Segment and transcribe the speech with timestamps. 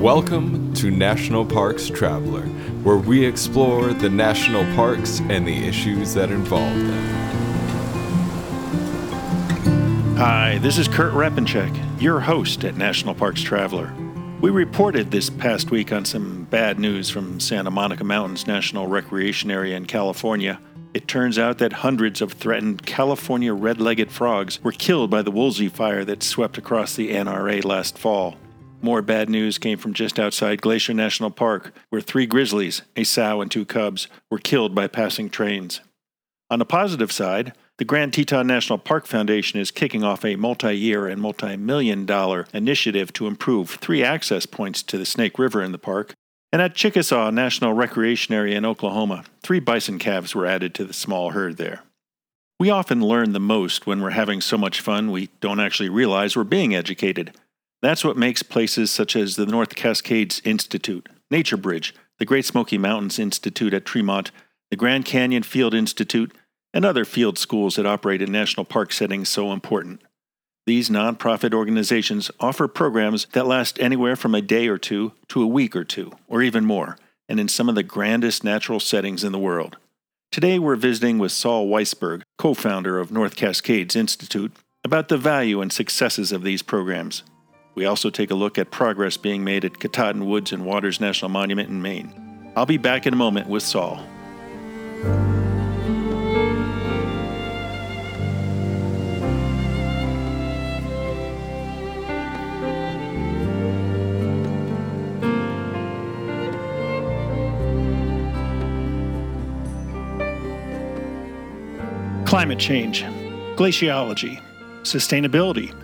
[0.00, 2.42] Welcome to National Parks Traveler,
[2.82, 7.20] where we explore the national parks and the issues that involve them.
[10.16, 13.92] Hi, this is Kurt Repanshek, your host at National Parks Traveler.
[14.40, 19.50] We reported this past week on some bad news from Santa Monica Mountains National Recreation
[19.50, 20.58] Area in California.
[20.92, 25.30] It turns out that hundreds of threatened California red legged frogs were killed by the
[25.30, 28.36] Woolsey fire that swept across the NRA last fall.
[28.82, 33.40] More bad news came from just outside Glacier National Park, where three grizzlies, a sow
[33.40, 35.80] and two cubs, were killed by passing trains.
[36.50, 40.76] On the positive side, the Grand Teton National Park Foundation is kicking off a multi
[40.76, 45.62] year and multi million dollar initiative to improve three access points to the Snake River
[45.62, 46.14] in the park.
[46.52, 50.92] And at Chickasaw National Recreation Area in Oklahoma, three bison calves were added to the
[50.92, 51.82] small herd there.
[52.58, 56.36] We often learn the most when we're having so much fun we don't actually realize
[56.36, 57.34] we're being educated.
[57.82, 62.76] That's what makes places such as the North Cascades Institute, Nature Bridge, the Great Smoky
[62.76, 64.30] Mountains Institute at Tremont,
[64.70, 66.34] the Grand Canyon Field Institute,
[66.74, 70.02] and other field schools that operate in national park settings so important.
[70.66, 75.46] These nonprofit organizations offer programs that last anywhere from a day or two to a
[75.46, 79.32] week or two, or even more, and in some of the grandest natural settings in
[79.32, 79.78] the world.
[80.30, 84.52] Today we're visiting with Saul Weisberg, co founder of North Cascades Institute,
[84.84, 87.22] about the value and successes of these programs.
[87.74, 91.30] We also take a look at progress being made at Katahdin Woods and Waters National
[91.30, 92.52] Monument in Maine.
[92.54, 94.04] I'll be back in a moment with Saul.
[112.40, 113.02] Climate change,
[113.54, 114.40] glaciology,
[114.80, 115.74] sustainability,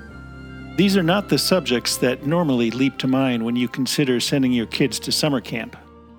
[0.79, 4.65] these are not the subjects that normally leap to mind when you consider sending your
[4.65, 5.77] kids to summer camp,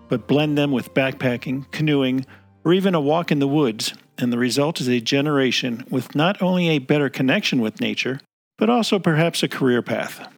[0.10, 2.24] but blend them with backpacking, canoeing,
[2.64, 6.40] or even a walk in the woods, and the result is a generation with not
[6.40, 8.22] only a better connection with nature,
[8.60, 10.32] but also perhaps a career path.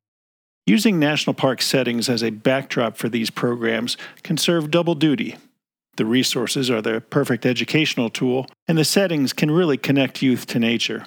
[0.66, 5.36] Using national park settings as a backdrop for these programs can serve double duty.
[5.98, 10.60] The resources are the perfect educational tool, and the settings can really connect youth to
[10.60, 11.06] nature.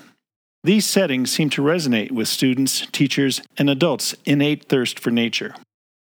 [0.64, 5.54] These settings seem to resonate with students, teachers, and adults' innate thirst for nature.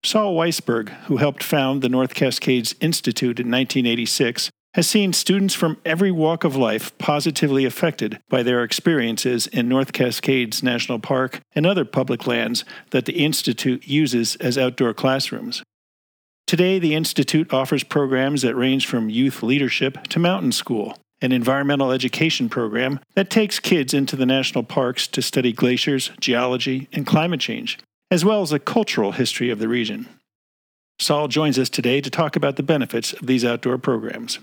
[0.03, 5.77] Saul Weisberg, who helped found the North Cascades Institute in 1986, has seen students from
[5.85, 11.65] every walk of life positively affected by their experiences in North Cascades National Park and
[11.65, 15.63] other public lands that the Institute uses as outdoor classrooms.
[16.47, 21.91] Today, the Institute offers programs that range from youth leadership to mountain school, an environmental
[21.91, 27.39] education program that takes kids into the national parks to study glaciers, geology, and climate
[27.39, 27.79] change,
[28.11, 30.07] as well as a cultural history of the region.
[30.99, 34.37] Saul joins us today to talk about the benefits of these outdoor programs.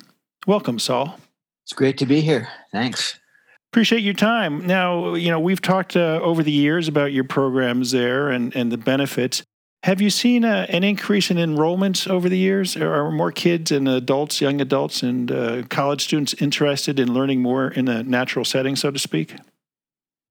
[0.45, 1.19] Welcome, Saul.
[1.65, 2.49] It's great to be here.
[2.73, 3.21] Thanks.
[3.73, 4.67] Appreciate your time.
[4.67, 8.73] Now, you know, we've talked uh, over the years about your programs there and, and
[8.73, 9.45] the benefits.
[9.85, 12.77] Have you seen a, an increase in enrollments over the years?
[12.77, 17.69] Are more kids and adults, young adults, and uh, college students interested in learning more
[17.69, 19.35] in a natural setting, so to speak?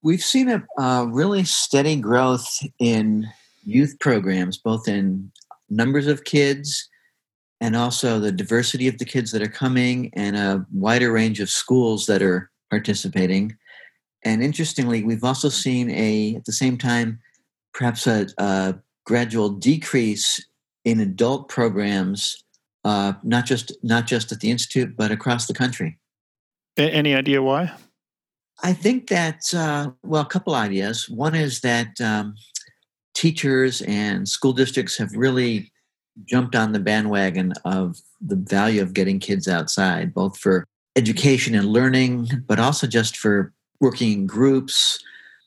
[0.03, 2.47] We've seen a uh, really steady growth
[2.79, 3.27] in
[3.65, 5.31] youth programs, both in
[5.69, 6.89] numbers of kids
[7.59, 11.49] and also the diversity of the kids that are coming and a wider range of
[11.49, 13.55] schools that are participating.
[14.23, 17.19] And interestingly, we've also seen a, at the same time,
[17.73, 18.75] perhaps a, a
[19.05, 20.43] gradual decrease
[20.85, 22.43] in adult programs,
[22.83, 25.97] uh, not just not just at the institute, but across the country.
[26.77, 27.71] Any idea why?
[28.63, 31.09] I think that uh, well, a couple ideas.
[31.09, 32.35] One is that um,
[33.13, 35.71] teachers and school districts have really
[36.25, 41.67] jumped on the bandwagon of the value of getting kids outside, both for education and
[41.67, 44.99] learning, but also just for working in groups,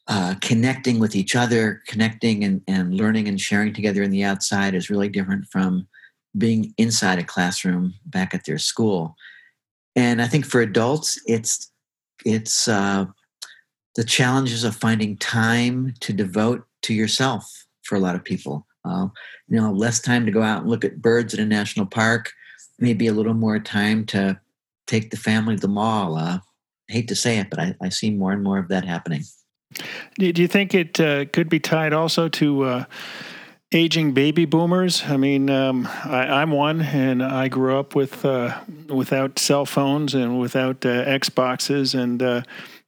[0.06, 4.74] uh, connecting with each other, connecting and, and learning and sharing together in the outside
[4.74, 5.86] is really different from
[6.36, 9.16] being inside a classroom back at their school.
[9.97, 11.71] And I think for adults, it's
[12.24, 13.06] it's uh,
[13.97, 18.66] the challenges of finding time to devote to yourself for a lot of people.
[18.84, 19.09] Uh,
[19.48, 22.30] you know, less time to go out and look at birds in a national park,
[22.78, 24.39] maybe a little more time to
[24.86, 26.16] take the family to the mall.
[26.16, 26.39] Uh,
[26.91, 29.22] I hate to say it, but I, I see more and more of that happening.
[30.18, 32.84] Do you think it uh, could be tied also to uh,
[33.72, 35.03] aging baby boomers?
[35.04, 40.15] I mean, um, I, am one, and I grew up with uh, without cell phones
[40.15, 42.42] and without uh, Xboxes, and uh,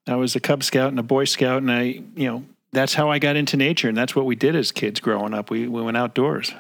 [0.06, 1.82] I was a Cub Scout and a Boy Scout, and I,
[2.14, 5.00] you know, that's how I got into nature, and that's what we did as kids
[5.00, 5.50] growing up.
[5.50, 6.54] We we went outdoors.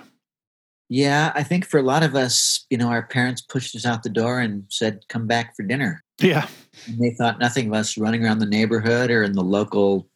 [0.88, 4.02] Yeah, I think for a lot of us, you know, our parents pushed us out
[4.02, 6.46] the door and said, "Come back for dinner." Yeah,
[6.86, 10.08] and they thought nothing of us running around the neighborhood or in the local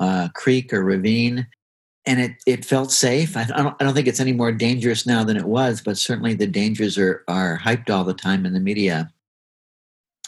[0.00, 1.46] uh, creek or ravine,
[2.06, 3.36] and it it felt safe.
[3.36, 5.98] I, I, don't I don't think it's any more dangerous now than it was, but
[5.98, 9.12] certainly the dangers are are hyped all the time in the media.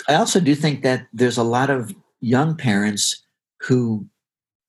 [0.09, 3.23] I also do think that there's a lot of young parents
[3.61, 4.07] who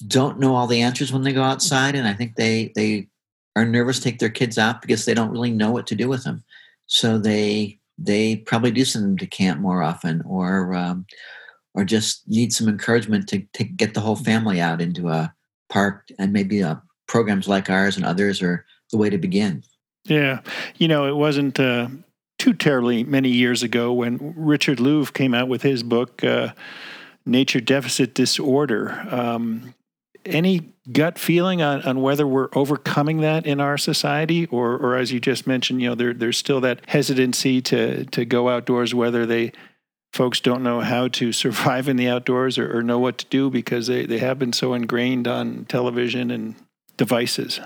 [0.08, 3.08] don't know all the answers when they go outside, and I think they they
[3.56, 6.08] are nervous to take their kids out because they don't really know what to do
[6.08, 6.44] with them.
[6.88, 11.06] So they they probably do send them to camp more often, or um,
[11.74, 15.34] or just need some encouragement to, to get the whole family out into a
[15.70, 16.76] park, and maybe uh,
[17.08, 19.64] programs like ours and others are the way to begin.
[20.06, 20.42] Yeah,
[20.78, 21.88] you know, it wasn't uh,
[22.38, 26.24] too terribly many years ago when Richard Louv came out with his book.
[26.24, 26.54] Uh,
[27.26, 28.92] nature deficit disorder.
[29.10, 29.74] Um,
[30.26, 35.12] any gut feeling on, on whether we're overcoming that in our society or, or as
[35.12, 39.26] you just mentioned you know there, there's still that hesitancy to, to go outdoors whether
[39.26, 39.52] they
[40.14, 43.50] folks don't know how to survive in the outdoors or, or know what to do
[43.50, 46.56] because they, they have been so ingrained on television and
[46.96, 47.60] devices.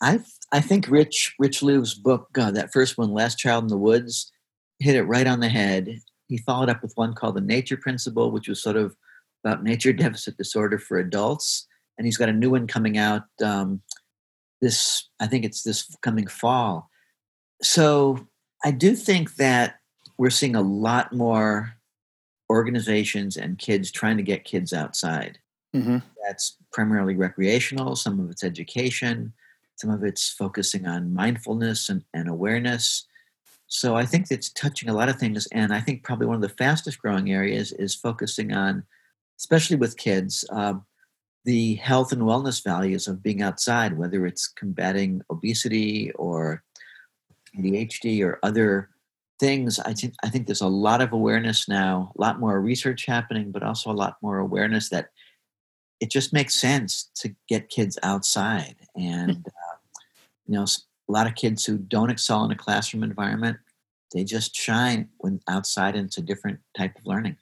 [0.00, 0.20] I
[0.52, 4.30] i think rich rich louv's book uh, that first one last child in the woods
[4.78, 5.88] hit it right on the head.
[6.28, 8.96] He followed up with one called the nature principle which was sort of
[9.44, 11.66] about nature deficit disorder for adults.
[11.96, 13.82] And he's got a new one coming out um,
[14.60, 16.90] this i think it's this coming fall.
[17.62, 18.28] So
[18.64, 19.77] i do think that
[20.18, 21.74] we're seeing a lot more
[22.50, 25.38] organizations and kids trying to get kids outside
[25.74, 25.98] mm-hmm.
[26.26, 29.32] that's primarily recreational some of it's education
[29.76, 33.06] some of it's focusing on mindfulness and, and awareness
[33.66, 36.42] so i think it's touching a lot of things and i think probably one of
[36.42, 38.82] the fastest growing areas is focusing on
[39.38, 40.84] especially with kids um,
[41.48, 46.62] the health and wellness values of being outside, whether it's combating obesity or
[47.56, 48.90] ADHD or other
[49.38, 49.78] things.
[49.78, 53.50] I think I think there's a lot of awareness now, a lot more research happening,
[53.50, 55.10] but also a lot more awareness that
[56.00, 58.76] it just makes sense to get kids outside.
[58.96, 59.76] And uh,
[60.46, 63.58] you know, a lot of kids who don't excel in a classroom environment,
[64.14, 67.36] they just shine when outside into different type of learning.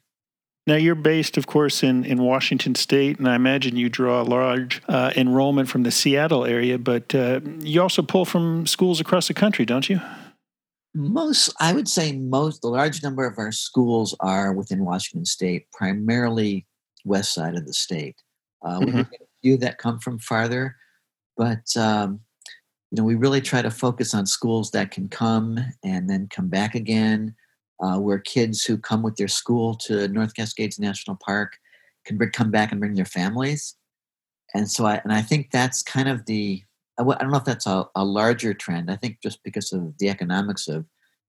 [0.67, 4.23] Now, you're based, of course, in, in Washington State, and I imagine you draw a
[4.23, 9.29] large uh, enrollment from the Seattle area, but uh, you also pull from schools across
[9.29, 10.01] the country, don't you?
[10.97, 15.71] Most, I would say, most, the large number of our schools are within Washington State,
[15.71, 16.65] primarily
[17.05, 18.15] west side of the state.
[18.65, 18.85] Uh, mm-hmm.
[18.85, 20.75] We have a few that come from farther,
[21.35, 22.21] but um,
[22.89, 26.47] you know, we really try to focus on schools that can come and then come
[26.47, 27.35] back again
[27.79, 31.57] uh, where kids who come with their school to North Cascades National Park
[32.05, 33.75] can bring, come back and bring their families.
[34.55, 36.63] And so, I and I think that's kind of the
[36.99, 38.89] I don't know if that's a, a larger trend.
[38.89, 40.85] I think just because of the economics of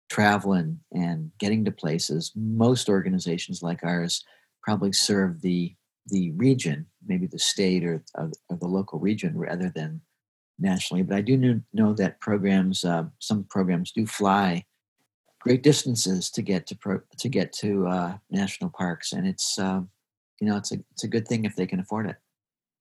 [0.08, 4.24] traveling and getting to places, most organizations like ours
[4.62, 5.74] probably serve the
[6.08, 10.00] the region, maybe the state or, or, or the local region, rather than
[10.58, 11.02] nationally.
[11.02, 14.64] But I do know that programs, uh, some programs do fly
[15.40, 19.80] great distances to get to pro, to get to uh, national parks, and it's uh,
[20.40, 22.16] you know it's a it's a good thing if they can afford it.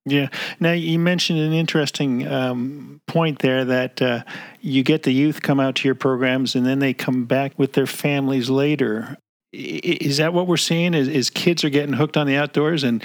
[0.05, 0.29] Yeah.
[0.59, 4.23] Now you mentioned an interesting um, point there that uh,
[4.61, 7.73] you get the youth come out to your programs and then they come back with
[7.73, 9.17] their families later.
[9.51, 10.93] Is that what we're seeing?
[10.93, 13.03] Is, is kids are getting hooked on the outdoors and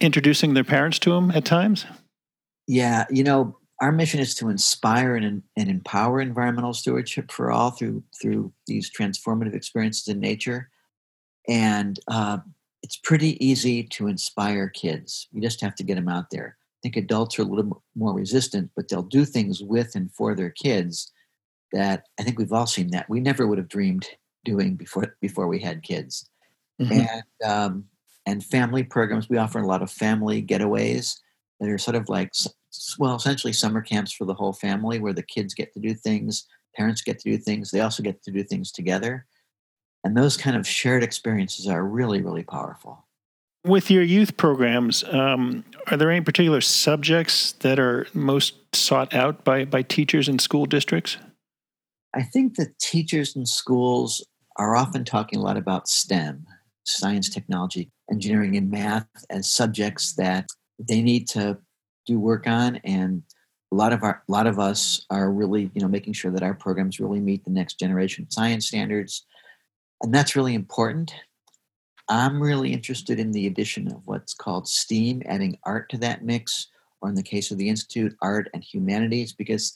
[0.00, 1.86] introducing their parents to them at times?
[2.66, 7.70] Yeah, you know, our mission is to inspire and, and empower environmental stewardship for all
[7.70, 10.70] through through these transformative experiences in nature
[11.48, 12.38] and uh,
[12.82, 16.78] it's pretty easy to inspire kids you just have to get them out there i
[16.82, 20.50] think adults are a little more resistant but they'll do things with and for their
[20.50, 21.12] kids
[21.72, 24.06] that i think we've all seen that we never would have dreamed
[24.44, 26.28] doing before before we had kids
[26.80, 26.92] mm-hmm.
[26.92, 27.84] and um,
[28.26, 31.18] and family programs we offer a lot of family getaways
[31.60, 32.32] that are sort of like
[32.98, 36.46] well, essentially summer camps for the whole family where the kids get to do things,
[36.76, 39.26] parents get to do things, they also get to do things together.
[40.04, 43.06] And those kind of shared experiences are really, really powerful.
[43.64, 49.44] With your youth programs, um, are there any particular subjects that are most sought out
[49.44, 51.18] by, by teachers in school districts?
[52.14, 56.44] I think that teachers in schools are often talking a lot about STEM,
[56.84, 61.58] science, technology, engineering, and math, as subjects that they need to
[62.06, 63.22] do work on and
[63.72, 66.42] a lot of our a lot of us are really you know making sure that
[66.42, 69.24] our programs really meet the next generation science standards
[70.02, 71.14] and that's really important
[72.08, 76.68] i'm really interested in the addition of what's called steam adding art to that mix
[77.02, 79.74] or in the case of the Institute, art and humanities, because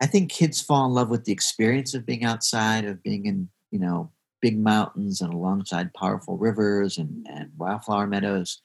[0.00, 3.48] I think kids fall in love with the experience of being outside, of being in,
[3.70, 4.10] you know,
[4.40, 8.60] big mountains and alongside powerful rivers and, and wildflower meadows.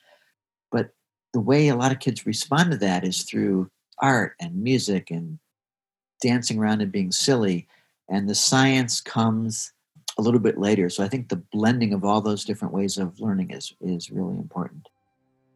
[0.72, 0.92] But
[1.34, 3.70] the way a lot of kids respond to that is through
[4.00, 5.38] art and music and
[6.22, 7.68] dancing around and being silly.
[8.10, 9.74] And the science comes
[10.18, 10.90] a little bit later.
[10.90, 14.38] So I think the blending of all those different ways of learning is, is really
[14.38, 14.88] important.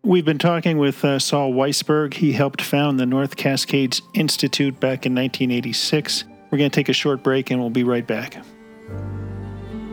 [0.04, 2.14] We've been talking with uh, Saul Weisberg.
[2.14, 6.26] He helped found the North Cascades Institute back in 1986.
[6.52, 8.38] We're going to take a short break and we'll be right back.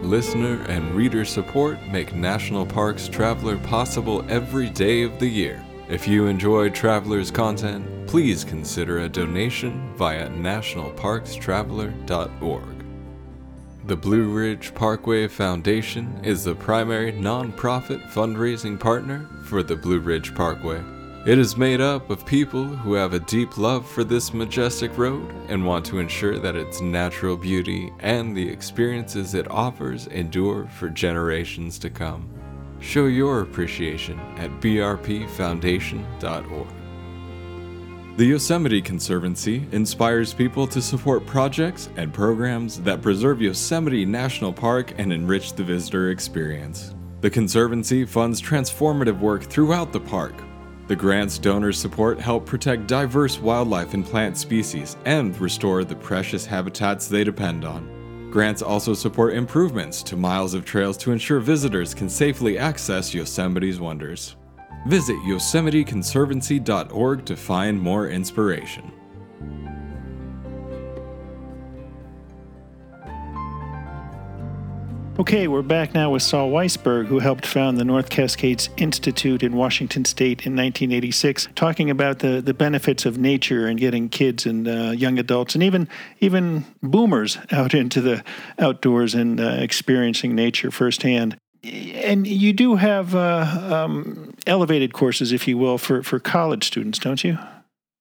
[0.02, 5.64] Listener and reader support make National Parks Traveler possible every day of the year.
[5.88, 12.81] If you enjoy Traveler's content, please consider a donation via nationalparkstraveler.org.
[13.84, 20.36] The Blue Ridge Parkway Foundation is the primary nonprofit fundraising partner for the Blue Ridge
[20.36, 20.80] Parkway.
[21.26, 25.34] It is made up of people who have a deep love for this majestic road
[25.48, 30.88] and want to ensure that its natural beauty and the experiences it offers endure for
[30.88, 32.30] generations to come.
[32.78, 36.81] Show your appreciation at brpfoundation.org.
[38.14, 44.92] The Yosemite Conservancy inspires people to support projects and programs that preserve Yosemite National Park
[44.98, 46.94] and enrich the visitor experience.
[47.22, 50.34] The Conservancy funds transformative work throughout the park.
[50.88, 56.44] The grants donor support help protect diverse wildlife and plant species and restore the precious
[56.44, 58.28] habitats they depend on.
[58.30, 63.80] Grants also support improvements to miles of trails to ensure visitors can safely access Yosemite's
[63.80, 64.36] wonders.
[64.86, 68.90] Visit yosemiteconservancy.org to find more inspiration.
[75.18, 79.54] Okay, we're back now with Saul Weisberg, who helped found the North Cascades Institute in
[79.54, 84.66] Washington State in 1986, talking about the, the benefits of nature and getting kids and
[84.66, 85.86] uh, young adults and even
[86.20, 88.24] even boomers out into the
[88.58, 95.46] outdoors and uh, experiencing nature firsthand and you do have uh, um, elevated courses, if
[95.46, 97.38] you will, for, for college students, don't you?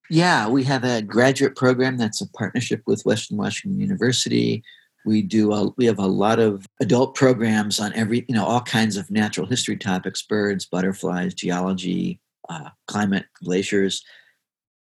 [0.09, 4.63] Yeah, we have a graduate program that's a partnership with Western Washington University.
[5.05, 8.61] We do a, we have a lot of adult programs on every you know all
[8.61, 12.19] kinds of natural history topics: birds, butterflies, geology,
[12.49, 14.03] uh, climate, glaciers,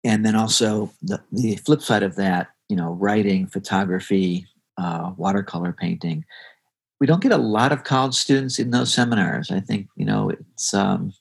[0.04, 4.46] and then also the, the flip side of that, you know, writing, photography,
[4.78, 6.24] uh, watercolor painting
[7.00, 9.52] we don't get a lot of college students in those seminars.
[9.52, 11.14] I think you know it's um,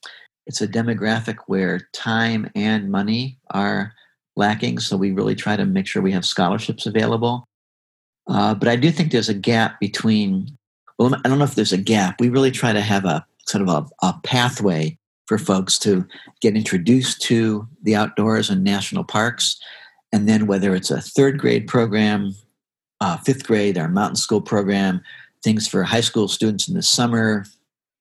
[0.46, 3.92] it's a demographic where time and money are
[4.36, 7.46] lacking, so we really try to make sure we have scholarships available.
[8.26, 10.56] Uh, but I do think there's a gap between.
[10.98, 12.20] Well, I don't know if there's a gap.
[12.20, 14.96] We really try to have a sort of a, a pathway
[15.26, 16.06] for folks to
[16.40, 19.58] get introduced to the outdoors and national parks,
[20.12, 22.34] and then whether it's a third grade program,
[23.00, 25.02] uh, fifth grade, our mountain school program,
[25.42, 27.44] things for high school students in the summer,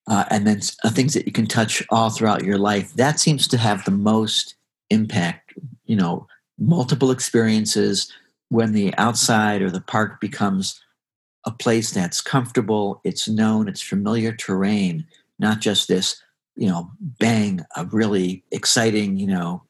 [0.07, 2.93] uh, and then uh, things that you can touch all throughout your life.
[2.93, 4.55] That seems to have the most
[4.89, 5.53] impact.
[5.85, 8.11] You know, multiple experiences
[8.49, 10.79] when the outside or the park becomes
[11.45, 15.05] a place that's comfortable, it's known, it's familiar terrain,
[15.39, 16.21] not just this,
[16.55, 19.63] you know, bang, a really exciting, you know,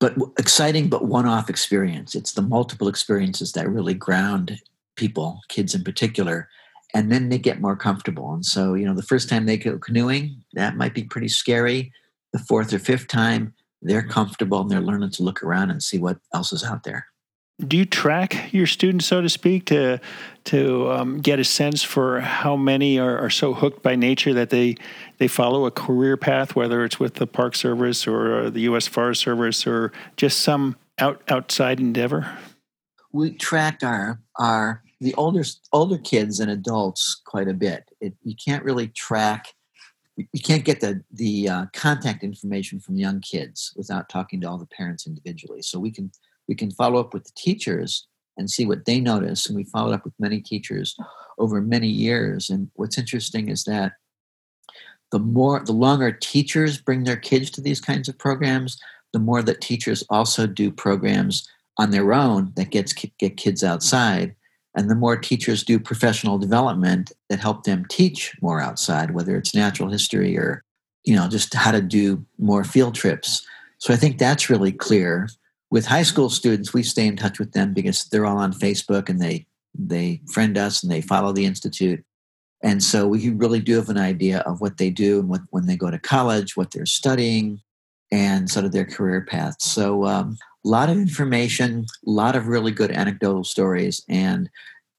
[0.00, 2.14] but exciting but one-off experience.
[2.14, 4.58] It's the multiple experiences that really ground
[4.96, 6.48] people, kids in particular,
[6.94, 8.32] and then they get more comfortable.
[8.32, 11.92] And so, you know, the first time they go canoeing, that might be pretty scary.
[12.32, 15.98] The fourth or fifth time, they're comfortable and they're learning to look around and see
[15.98, 17.06] what else is out there.
[17.66, 20.00] Do you track your students, so to speak, to
[20.44, 24.50] to um, get a sense for how many are, are so hooked by nature that
[24.50, 24.76] they
[25.18, 28.88] they follow a career path, whether it's with the Park Service or the U.S.
[28.88, 32.36] Forest Service or just some out outside endeavor?
[33.12, 35.42] We track our our the older
[35.72, 37.90] older kids and adults quite a bit.
[38.00, 39.48] It, you can't really track.
[40.16, 44.58] You can't get the the uh, contact information from young kids without talking to all
[44.58, 45.62] the parents individually.
[45.62, 46.12] So we can
[46.48, 48.06] we can follow up with the teachers
[48.36, 49.46] and see what they notice.
[49.46, 50.96] And we followed up with many teachers
[51.38, 52.48] over many years.
[52.48, 53.92] And what's interesting is that
[55.10, 58.78] the more the longer teachers bring their kids to these kinds of programs,
[59.12, 64.36] the more that teachers also do programs on their own that gets get kids outside
[64.74, 69.54] and the more teachers do professional development that help them teach more outside whether it's
[69.54, 70.64] natural history or
[71.04, 73.46] you know just how to do more field trips.
[73.78, 75.28] So i think that's really clear.
[75.70, 79.08] With high school students we stay in touch with them because they're all on facebook
[79.08, 82.04] and they they friend us and they follow the institute.
[82.62, 85.66] And so we really do have an idea of what they do and what when
[85.66, 87.60] they go to college what they're studying
[88.12, 89.64] and sort of their career paths.
[89.64, 94.48] So um, a lot of information, a lot of really good anecdotal stories, and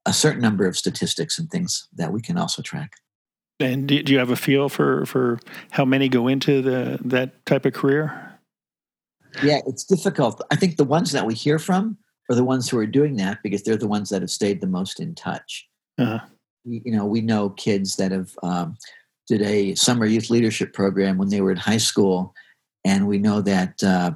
[0.05, 2.95] a certain number of statistics and things that we can also track.
[3.59, 5.39] And do, you have a feel for, for
[5.71, 8.39] how many go into the that type of career?
[9.41, 10.41] Yeah, it's difficult.
[10.51, 11.97] I think the ones that we hear from
[12.29, 14.67] are the ones who are doing that because they're the ones that have stayed the
[14.67, 15.67] most in touch.
[15.97, 16.19] Uh-huh.
[16.65, 18.77] You know, we know kids that have um,
[19.27, 22.33] did a summer youth leadership program when they were in high school,
[22.85, 24.11] and we know that uh,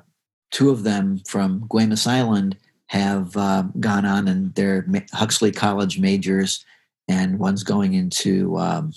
[0.52, 2.58] two of them from Guemes Island
[2.88, 6.66] have uh, gone on and they're Huxley College majors,
[7.08, 8.94] and one's going into um,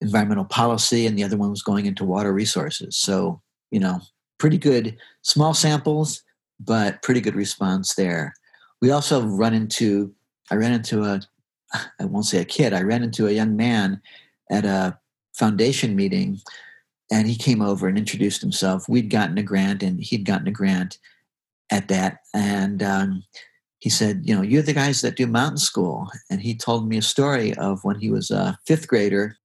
[0.00, 2.96] environmental policy, and the other one was going into water resources.
[2.96, 3.40] So,
[3.70, 4.00] you know,
[4.38, 6.22] pretty good small samples,
[6.60, 8.34] but pretty good response there.
[8.80, 10.14] We also run into,
[10.50, 11.20] I ran into a,
[12.00, 14.00] I won't say a kid, I ran into a young man
[14.50, 14.98] at a
[15.32, 16.40] foundation meeting
[17.10, 18.88] and he came over and introduced himself.
[18.88, 20.98] We'd gotten a grant and he'd gotten a grant
[21.70, 22.18] at that.
[22.32, 23.24] And um,
[23.78, 26.10] he said, You know, you're the guys that do mountain school.
[26.30, 29.36] And he told me a story of when he was a fifth grader,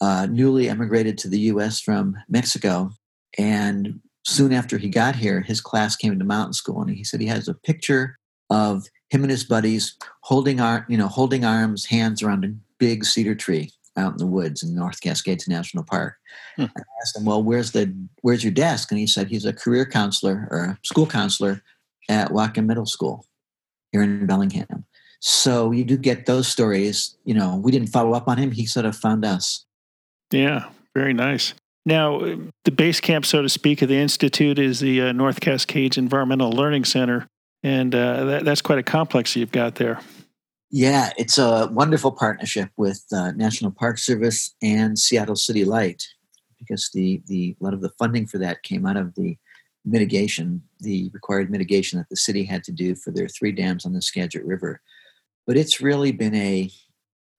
[0.00, 2.90] uh, newly emigrated to the US from Mexico.
[3.36, 6.80] And soon after he got here, his class came to mountain school.
[6.80, 8.16] And he said he has a picture
[8.50, 13.04] of him and his buddies holding our, you know, holding arms, hands around a big
[13.04, 16.16] cedar tree out in the woods in North Cascades National Park.
[16.56, 16.64] Hmm.
[16.76, 19.86] I asked him, "Well, where's the where's your desk?" And he said he's a career
[19.86, 21.62] counselor or a school counselor
[22.08, 23.26] at Whatcom Middle School
[23.92, 24.84] here in Bellingham.
[25.20, 27.16] So you do get those stories.
[27.24, 29.64] You know, we didn't follow up on him; he sort of found us.
[30.30, 31.54] Yeah, very nice.
[31.86, 32.20] Now,
[32.64, 36.50] the base camp, so to speak, of the institute is the uh, North Cascades Environmental
[36.50, 37.26] Learning Center,
[37.62, 40.00] and uh, that, that's quite a complex you've got there.
[40.76, 46.02] Yeah, it's a wonderful partnership with uh, National Park Service and Seattle City Light
[46.58, 49.38] because the, the a lot of the funding for that came out of the
[49.84, 53.92] mitigation, the required mitigation that the city had to do for their three dams on
[53.92, 54.80] the Skagit River.
[55.46, 56.68] But it's really been a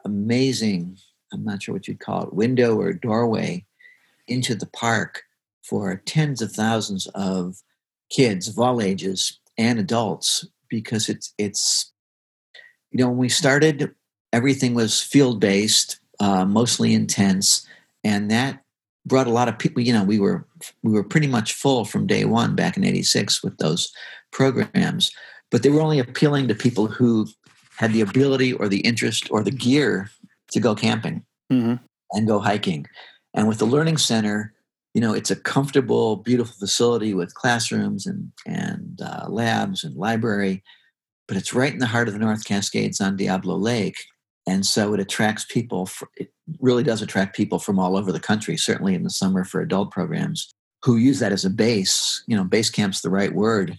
[0.06, 0.98] amazing,
[1.34, 3.65] I'm not sure what you'd call it, window or doorway
[4.30, 5.24] into the park
[5.62, 7.58] for tens of thousands of
[8.10, 11.91] kids of all ages and adults because it's it's
[12.95, 13.93] you know, when we started,
[14.31, 17.67] everything was field based, uh, mostly intense,
[18.05, 18.63] and that
[19.05, 19.81] brought a lot of people.
[19.81, 20.47] You know, we were
[20.81, 23.91] we were pretty much full from day one back in '86 with those
[24.31, 25.12] programs,
[25.51, 27.27] but they were only appealing to people who
[27.75, 30.10] had the ability or the interest or the gear
[30.51, 31.75] to go camping mm-hmm.
[32.12, 32.88] and go hiking.
[33.34, 34.53] And with the learning center,
[34.93, 40.63] you know, it's a comfortable, beautiful facility with classrooms and and uh, labs and library
[41.28, 43.98] but it's right in the heart of the North Cascades on Diablo Lake.
[44.48, 48.20] And so it attracts people, for, it really does attract people from all over the
[48.20, 50.52] country, certainly in the summer for adult programs,
[50.84, 52.24] who use that as a base.
[52.28, 53.78] You know, base camp's the right word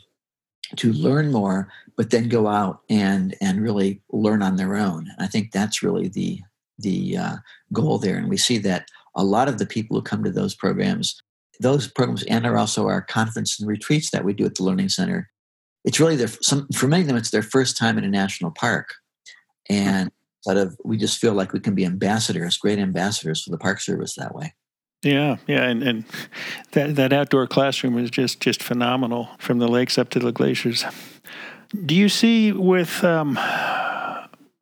[0.75, 5.09] to learn more, but then go out and and really learn on their own.
[5.09, 6.41] And I think that's really the
[6.79, 7.37] the uh,
[7.73, 8.17] goal there.
[8.17, 11.21] And we see that a lot of the people who come to those programs,
[11.61, 14.89] those programs, and are also our conference and retreats that we do at the Learning
[14.89, 15.31] Center,
[15.87, 18.51] it's really their some for many of them it's their first time in a national
[18.51, 18.95] park.
[19.71, 20.11] And
[20.43, 23.81] sort of we just feel like we can be ambassadors great ambassadors for the park
[23.81, 24.55] service that way.
[25.03, 26.05] Yeah yeah and, and
[26.73, 30.85] that, that outdoor classroom is just just phenomenal from the lakes up to the glaciers.
[31.85, 33.39] Do you see with um,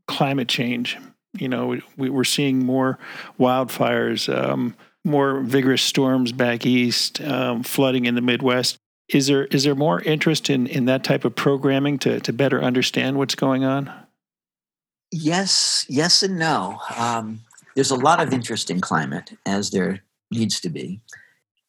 [0.06, 0.98] climate change
[1.38, 2.98] you know we, we're seeing more
[3.40, 9.64] wildfires um, more vigorous storms back east um, flooding in the midwest is there is
[9.64, 13.64] there more interest in in that type of programming to to better understand what's going
[13.64, 13.92] on?
[15.10, 16.80] Yes, yes, and no.
[16.96, 17.40] Um,
[17.74, 21.00] there's a lot of interest in climate, as there needs to be,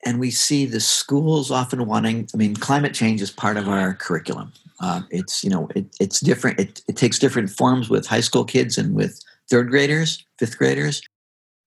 [0.05, 2.27] and we see the schools often wanting.
[2.33, 4.53] I mean, climate change is part of our curriculum.
[4.79, 6.59] Uh, it's you know it, it's different.
[6.59, 11.01] It, it takes different forms with high school kids and with third graders, fifth graders,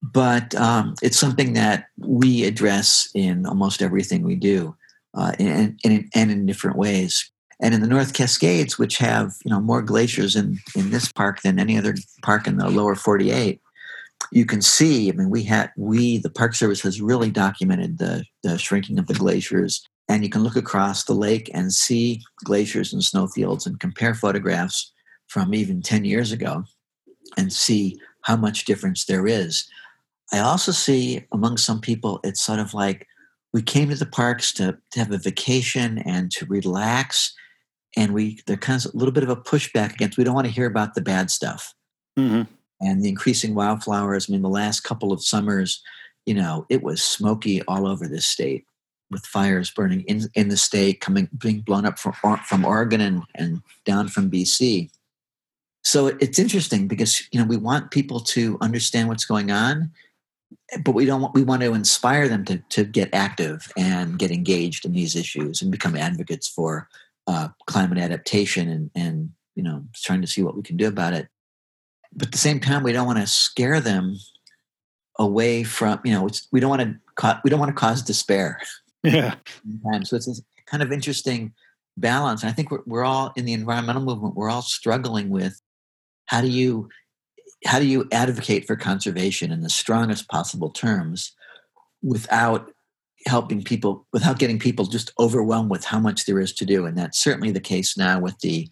[0.02, 4.74] but um, it's something that we address in almost everything we do
[5.18, 7.30] uh, and, and, and in different ways.
[7.60, 11.42] And in the North Cascades, which have you know more glaciers in, in this park
[11.42, 13.60] than any other park in the lower 48,
[14.30, 15.08] you can see.
[15.08, 19.08] I mean, we had we the Park Service has really documented the the shrinking of
[19.08, 23.80] the glaciers, and you can look across the lake and see glaciers and snowfields and
[23.80, 24.92] compare photographs
[25.26, 26.62] from even 10 years ago,
[27.36, 29.68] and see how much difference there is.
[30.32, 33.04] I also see among some people it's sort of like
[33.52, 37.34] we came to the parks to, to have a vacation and to relax
[37.96, 40.46] and we there's kind of a little bit of a pushback against we don't want
[40.46, 41.74] to hear about the bad stuff
[42.18, 42.42] mm-hmm.
[42.80, 45.82] and the increasing wildflowers i mean the last couple of summers
[46.26, 48.64] you know it was smoky all over this state
[49.10, 52.12] with fires burning in, in the state, coming being blown up from
[52.46, 54.90] from Oregon and, and down from BC.
[55.84, 59.90] So it's interesting because you know we want people to understand what's going on,
[60.84, 64.30] but we don't want, we want to inspire them to to get active and get
[64.30, 66.88] engaged in these issues and become advocates for
[67.26, 71.12] uh, climate adaptation and and you know trying to see what we can do about
[71.12, 71.28] it.
[72.12, 74.16] But at the same time, we don't want to scare them
[75.18, 78.60] away from you know we don't want to ca- we don't want to cause despair.
[79.04, 79.36] Yeah.
[80.02, 81.54] So it's a kind of interesting
[81.96, 82.42] balance.
[82.42, 84.34] And I think we're, we're all in the environmental movement.
[84.34, 85.60] We're all struggling with
[86.26, 86.88] how do you
[87.64, 91.34] how do you advocate for conservation in the strongest possible terms
[92.02, 92.70] without
[93.26, 96.86] helping people without getting people just overwhelmed with how much there is to do?
[96.86, 98.68] And that's certainly the case now with the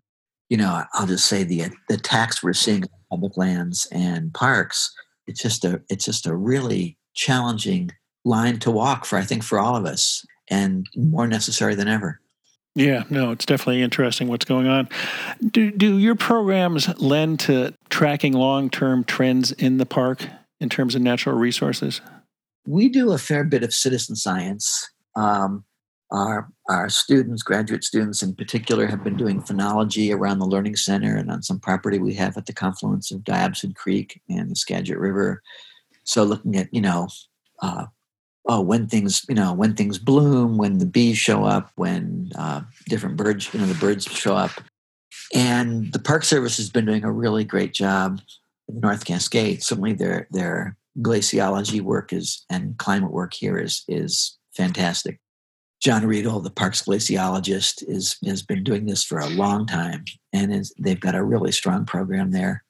[0.49, 4.93] you know i'll just say the the tax we're seeing on public lands and parks.
[5.27, 7.91] It's just a it's just a really challenging
[8.25, 12.21] line to walk for i think for all of us and more necessary than ever
[12.77, 14.91] yeah, no, it's definitely interesting what's going on.
[15.51, 20.27] Do do your programs lend to tracking long term trends in the park
[20.61, 22.03] in terms of natural resources?
[22.67, 24.91] We do a fair bit of citizen science.
[25.15, 25.65] Um,
[26.11, 31.17] our our students, graduate students in particular, have been doing phenology around the Learning Center
[31.17, 34.99] and on some property we have at the confluence of Diobsud Creek and the Skagit
[34.99, 35.43] River.
[36.05, 37.09] So, looking at you know
[37.63, 37.87] uh,
[38.47, 42.63] oh, when things, you know, when things bloom, when the bees show up, when uh,
[42.89, 44.51] different birds, you know, the birds show up.
[45.35, 48.21] And the Park Service has been doing a really great job
[48.69, 49.63] in the North Cascade.
[49.63, 55.19] Certainly their their glaciology work is and climate work here is is fantastic.
[55.81, 60.55] John Riedel, the parks glaciologist, is has been doing this for a long time, and
[60.55, 62.65] is, they've got a really strong program there.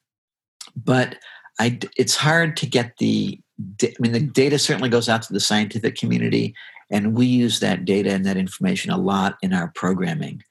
[0.75, 1.17] But
[1.59, 3.39] I, it's hard to get the
[3.81, 6.53] I mean, the data certainly goes out to the scientific community,
[6.91, 10.43] and we use that data and that information a lot in our programming.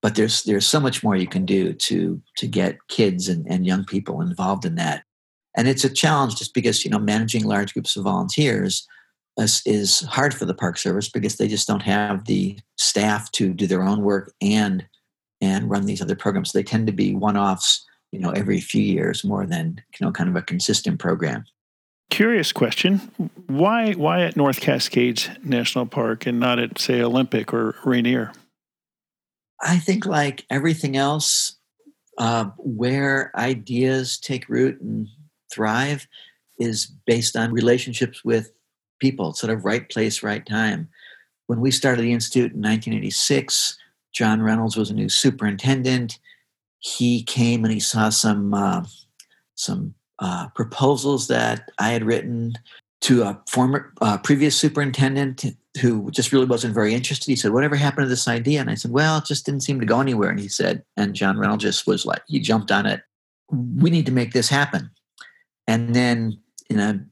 [0.00, 3.66] But there's there's so much more you can do to to get kids and, and
[3.66, 5.04] young people involved in that.
[5.56, 8.86] And it's a challenge just because you know managing large groups of volunteers
[9.38, 13.52] is, is hard for the Park Service because they just don't have the staff to
[13.52, 14.84] do their own work and
[15.40, 16.52] and run these other programs.
[16.52, 20.12] They tend to be one offs, you know, every few years more than you know
[20.12, 21.44] kind of a consistent program.
[22.12, 22.98] Curious question:
[23.46, 28.32] Why why at North Cascades National Park and not at say Olympic or Rainier?
[29.62, 31.56] I think like everything else,
[32.18, 35.08] uh, where ideas take root and
[35.50, 36.06] thrive
[36.58, 38.52] is based on relationships with
[39.00, 40.90] people, sort of right place, right time.
[41.46, 43.78] When we started the institute in 1986,
[44.12, 46.18] John Reynolds was a new superintendent.
[46.78, 48.84] He came and he saw some uh,
[49.54, 52.54] some uh, proposals that I had written
[53.02, 55.44] to a former uh, previous superintendent
[55.80, 57.26] who just really wasn't very interested.
[57.26, 59.80] He said, "Whatever happened to this idea?" And I said, "Well, it just didn't seem
[59.80, 62.86] to go anywhere." And he said, and John Reynolds just was like, he jumped on
[62.86, 63.02] it.
[63.50, 64.90] We need to make this happen.
[65.66, 66.38] And then,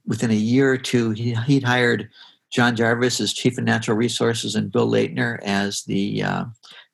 [0.06, 2.08] within a year or two, he, he'd hired
[2.52, 6.44] Jon Jarvis as chief of natural resources and Bill Leitner as the uh,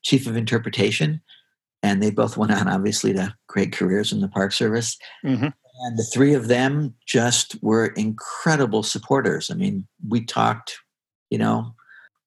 [0.03, 1.21] chief of interpretation.
[1.83, 4.99] And they both went on, obviously, to great careers in the Park Service.
[5.25, 5.49] Mm-hmm.
[5.81, 9.51] And the three of them just were incredible supporters.
[9.51, 10.79] I mean, we talked,
[11.31, 11.75] you know,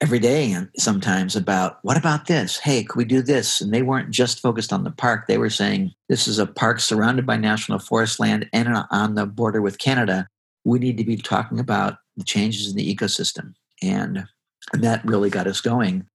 [0.01, 2.57] every day and sometimes about what about this?
[2.57, 3.59] Hey, could we do this?
[3.59, 5.27] And they weren't just focused on the park.
[5.27, 9.25] They were saying this is a park surrounded by national forest land and on the
[9.25, 10.27] border with Canada.
[10.63, 13.53] We need to be talking about the changes in the ecosystem.
[13.81, 14.25] And,
[14.73, 16.05] and that really got us going.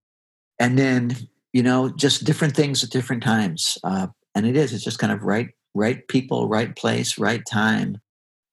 [0.59, 1.17] And then,
[1.53, 3.77] you know, just different things at different times.
[3.85, 7.99] Uh, and it is, it's just kind of right right people, right place, right time.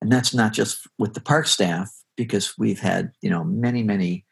[0.01, 4.25] And that's not just with the park staff, because we've had, you know, many, many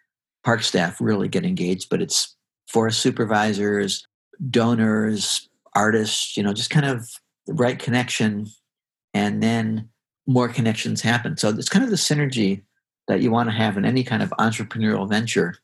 [0.43, 2.35] park staff really get engaged, but it's
[2.67, 4.05] forest supervisors,
[4.49, 7.09] donors, artists, you know, just kind of
[7.47, 8.47] the right connection.
[9.13, 9.89] And then
[10.27, 11.37] more connections happen.
[11.37, 12.61] So it's kind of the synergy
[13.07, 15.55] that you want to have in any kind of entrepreneurial venture.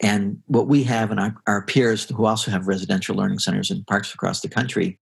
[0.00, 3.84] And what we have and our, our peers who also have residential learning centers in
[3.84, 4.98] parks across the country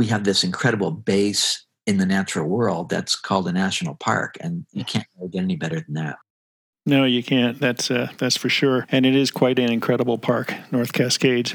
[0.00, 4.64] we have this incredible base in the natural world that's called a national park, and
[4.72, 6.16] you can't get any better than that.
[6.86, 7.60] No, you can't.
[7.60, 11.54] That's uh, that's for sure, and it is quite an incredible park, North Cascades.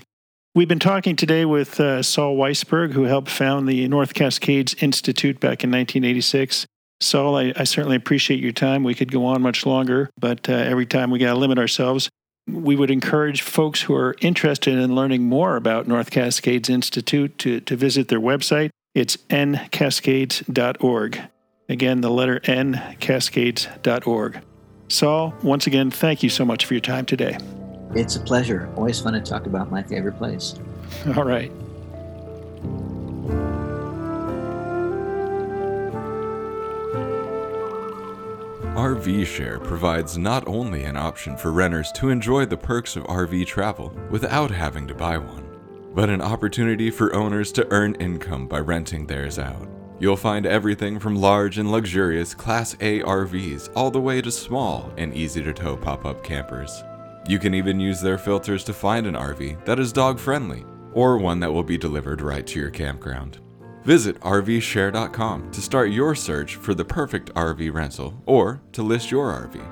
[0.54, 5.40] We've been talking today with uh, Saul Weisberg, who helped found the North Cascades Institute
[5.40, 6.68] back in 1986.
[7.02, 8.84] Saul, I, I certainly appreciate your time.
[8.84, 12.12] We could go on much longer, but uh, every time we got to limit ourselves
[12.48, 17.60] we would encourage folks who are interested in learning more about North Cascades Institute to,
[17.62, 18.70] to visit their website.
[18.94, 21.22] It's ncascades.org.
[21.68, 24.42] Again, the letter N, cascades.org.
[24.88, 27.38] Saul, once again, thank you so much for your time today.
[27.96, 28.72] It's a pleasure.
[28.76, 30.56] Always fun to talk about my favorite place.
[31.16, 31.52] All right.
[38.76, 43.48] RV Share provides not only an option for renters to enjoy the perks of RV
[43.48, 45.48] travel without having to buy one,
[45.94, 49.70] but an opportunity for owners to earn income by renting theirs out.
[49.98, 54.92] You'll find everything from large and luxurious Class A RVs all the way to small
[54.98, 56.84] and easy to tow pop up campers.
[57.30, 61.18] You can even use their filters to find an RV that is dog friendly or
[61.18, 63.40] one that will be delivered right to your campground.
[63.86, 69.32] Visit RVshare.com to start your search for the perfect RV rental or to list your
[69.32, 69.64] RV.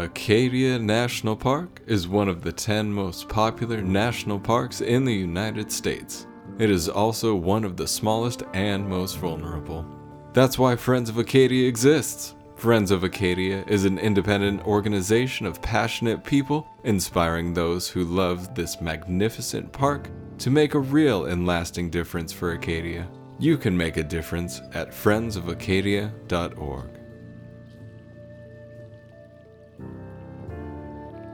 [0.00, 5.70] Acadia National Park is one of the 10 most popular national parks in the United
[5.70, 6.26] States.
[6.58, 9.86] It is also one of the smallest and most vulnerable.
[10.32, 12.34] That's why Friends of Acadia exists.
[12.56, 18.80] Friends of Acadia is an independent organization of passionate people inspiring those who love this
[18.80, 23.06] magnificent park to make a real and lasting difference for Acadia.
[23.38, 26.90] You can make a difference at friendsofacadia.org.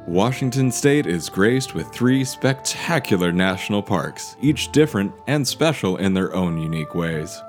[0.08, 6.34] Washington State is graced with three spectacular national parks, each different and special in their
[6.34, 7.40] own unique ways.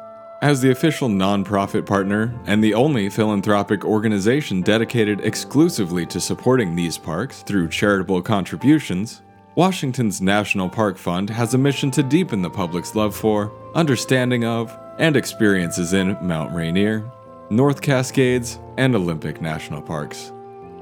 [0.44, 6.98] As the official nonprofit partner and the only philanthropic organization dedicated exclusively to supporting these
[6.98, 9.22] parks through charitable contributions,
[9.58, 14.72] Washington's National Park Fund has a mission to deepen the public's love for, understanding of,
[15.00, 17.12] and experiences in Mount Rainier,
[17.50, 20.32] North Cascades, and Olympic National Parks.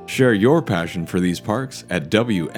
[0.08, 2.58] Share your passion for these parks at WNPF.org.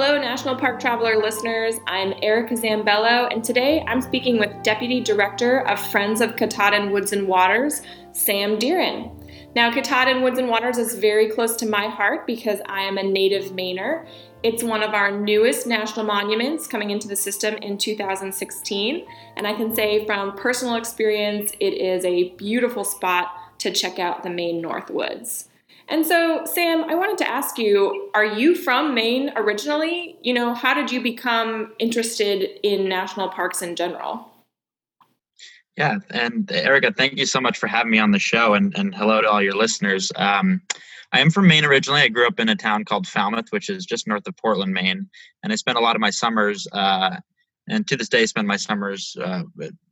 [0.00, 1.74] Hello, National Park Traveler listeners.
[1.88, 7.12] I'm Erica Zambello, and today I'm speaking with Deputy Director of Friends of Katahdin Woods
[7.12, 7.82] and Waters,
[8.12, 9.10] Sam Deeren.
[9.56, 13.02] Now, Katahdin Woods and Waters is very close to my heart because I am a
[13.02, 14.06] native Mainer,
[14.44, 19.04] it's one of our newest national monuments coming into the system in 2016.
[19.36, 24.22] And I can say from personal experience, it is a beautiful spot to check out
[24.22, 25.48] the Maine North Woods.
[25.90, 30.18] And so, Sam, I wanted to ask you are you from Maine originally?
[30.22, 34.28] You know, how did you become interested in national parks in general?
[35.78, 38.94] Yeah, and Erica, thank you so much for having me on the show, and, and
[38.94, 40.10] hello to all your listeners.
[40.16, 40.60] Um,
[41.12, 42.02] I am from Maine originally.
[42.02, 45.08] I grew up in a town called Falmouth, which is just north of Portland, Maine,
[45.42, 47.16] and I spent a lot of my summers, uh,
[47.70, 49.42] and to this day, spend my summers uh,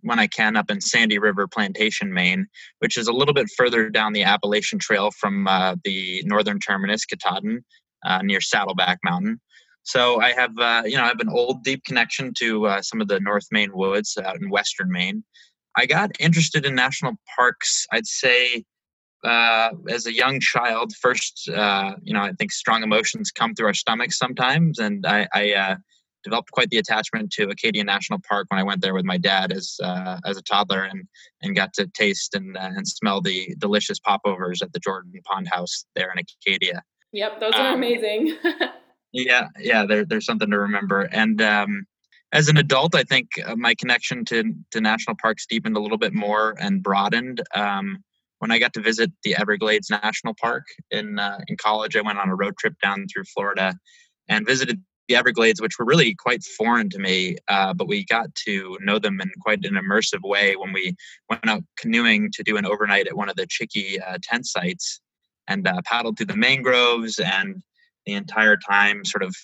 [0.03, 2.47] when I can up in Sandy River Plantation, Maine,
[2.79, 7.05] which is a little bit further down the Appalachian Trail from uh, the northern terminus,
[7.05, 7.65] Katahdin,
[8.05, 9.41] uh, near Saddleback Mountain.
[9.83, 13.01] So I have, uh, you know, I have an old, deep connection to uh, some
[13.01, 15.23] of the North Maine woods out in Western Maine.
[15.77, 18.65] I got interested in national parks, I'd say,
[19.25, 23.75] uh, as a young child, first, you know, I think strong emotions come through our
[23.75, 25.77] stomachs sometimes, and I, I
[26.27, 29.53] developed quite the attachment to Acadia National Park when I went there with my dad
[29.53, 31.05] as uh, as a toddler, and
[31.41, 35.49] and got to taste and uh, and smell the delicious popovers at the Jordan Pond
[35.49, 36.83] House there in Acadia.
[37.13, 38.37] Yep, those are um, amazing.
[39.13, 41.87] yeah, yeah, there, there's something to remember, and um,
[42.33, 45.99] as an adult, I think uh, my connection to to national parks deepened a little
[45.99, 47.41] bit more and broadened.
[47.55, 48.03] Um,
[48.41, 52.19] when I got to visit the Everglades National Park in uh, in college, I went
[52.19, 53.75] on a road trip down through Florida
[54.29, 57.37] and visited the Everglades, which were really quite foreign to me.
[57.49, 60.95] Uh, but we got to know them in quite an immersive way when we
[61.29, 65.01] went out canoeing to do an overnight at one of the chickee uh, tent sites
[65.49, 67.63] and uh, paddled through the mangroves and
[68.05, 69.35] the entire time sort of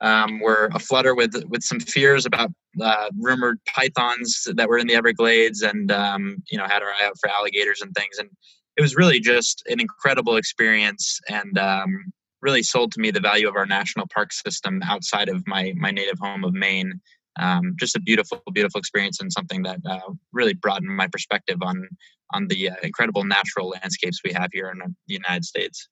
[0.00, 2.50] um, were aflutter with with some fears about
[2.82, 7.06] uh, rumored pythons that were in the Everglades, and um, you know had our eye
[7.06, 8.18] out for alligators and things.
[8.18, 8.28] And
[8.76, 13.48] it was really just an incredible experience, and um, really sold to me the value
[13.48, 17.00] of our national park system outside of my my native home of Maine.
[17.38, 21.88] Um, just a beautiful, beautiful experience, and something that uh, really broadened my perspective on
[22.32, 25.88] on the uh, incredible natural landscapes we have here in the United States.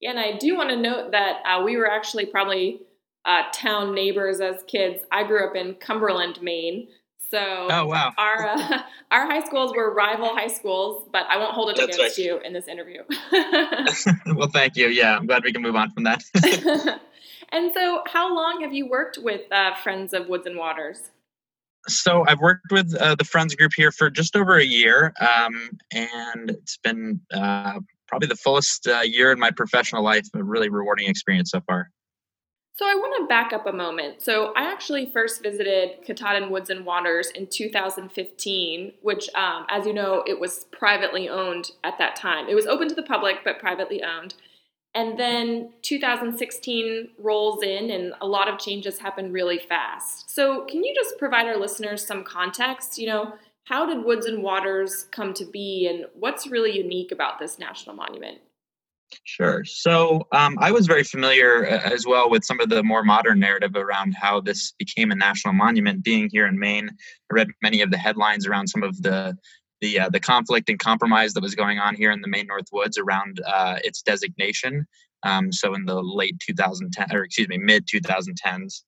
[0.00, 2.80] Yeah, and I do want to note that uh, we were actually probably
[3.24, 5.02] uh, town neighbors as kids.
[5.10, 6.88] I grew up in Cumberland, Maine.
[7.30, 8.12] So oh, wow.
[8.16, 11.96] our uh, our high schools were rival high schools, but I won't hold it That's
[11.96, 12.24] against right.
[12.24, 13.02] you in this interview.
[14.34, 14.88] well, thank you.
[14.88, 16.22] Yeah, I'm glad we can move on from that.
[17.52, 21.10] and so, how long have you worked with uh, Friends of Woods and Waters?
[21.88, 25.78] So I've worked with uh, the Friends group here for just over a year, um,
[25.92, 30.28] and it's been uh, probably the fullest uh, year in my professional life.
[30.34, 31.90] A really rewarding experience so far.
[32.76, 34.20] So I want to back up a moment.
[34.20, 39.94] So I actually first visited Katahdin Woods and Waters in 2015, which, um, as you
[39.94, 42.48] know, it was privately owned at that time.
[42.50, 44.34] It was open to the public, but privately owned.
[44.94, 50.30] And then 2016 rolls in, and a lot of changes happen really fast.
[50.30, 52.98] So, can you just provide our listeners some context?
[52.98, 53.34] You know,
[53.64, 57.94] how did Woods and Waters come to be, and what's really unique about this national
[57.94, 58.38] monument?
[59.24, 59.64] Sure.
[59.64, 63.76] So um, I was very familiar as well with some of the more modern narrative
[63.76, 66.02] around how this became a national monument.
[66.02, 69.36] Being here in Maine, I read many of the headlines around some of the
[69.80, 72.68] the uh, the conflict and compromise that was going on here in the Maine North
[72.72, 74.86] Woods around uh, its designation.
[75.22, 78.82] Um, so in the late 2010 or excuse me mid 2010s.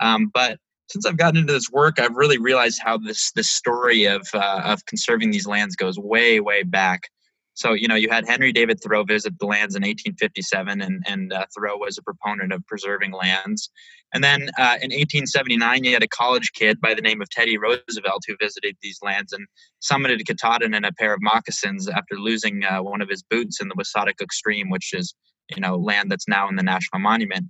[0.00, 0.58] Um, but
[0.88, 4.62] since I've gotten into this work, I've really realized how this this story of uh,
[4.64, 7.08] of conserving these lands goes way way back.
[7.54, 11.32] So, you know, you had Henry David Thoreau visit the lands in 1857, and, and
[11.32, 13.70] uh, Thoreau was a proponent of preserving lands.
[14.12, 17.56] And then uh, in 1879, you had a college kid by the name of Teddy
[17.56, 19.46] Roosevelt who visited these lands and
[19.80, 23.68] summited Katahdin in a pair of moccasins after losing uh, one of his boots in
[23.68, 25.14] the Wassataquoik Stream, which is,
[25.54, 27.46] you know, land that's now in the National Monument.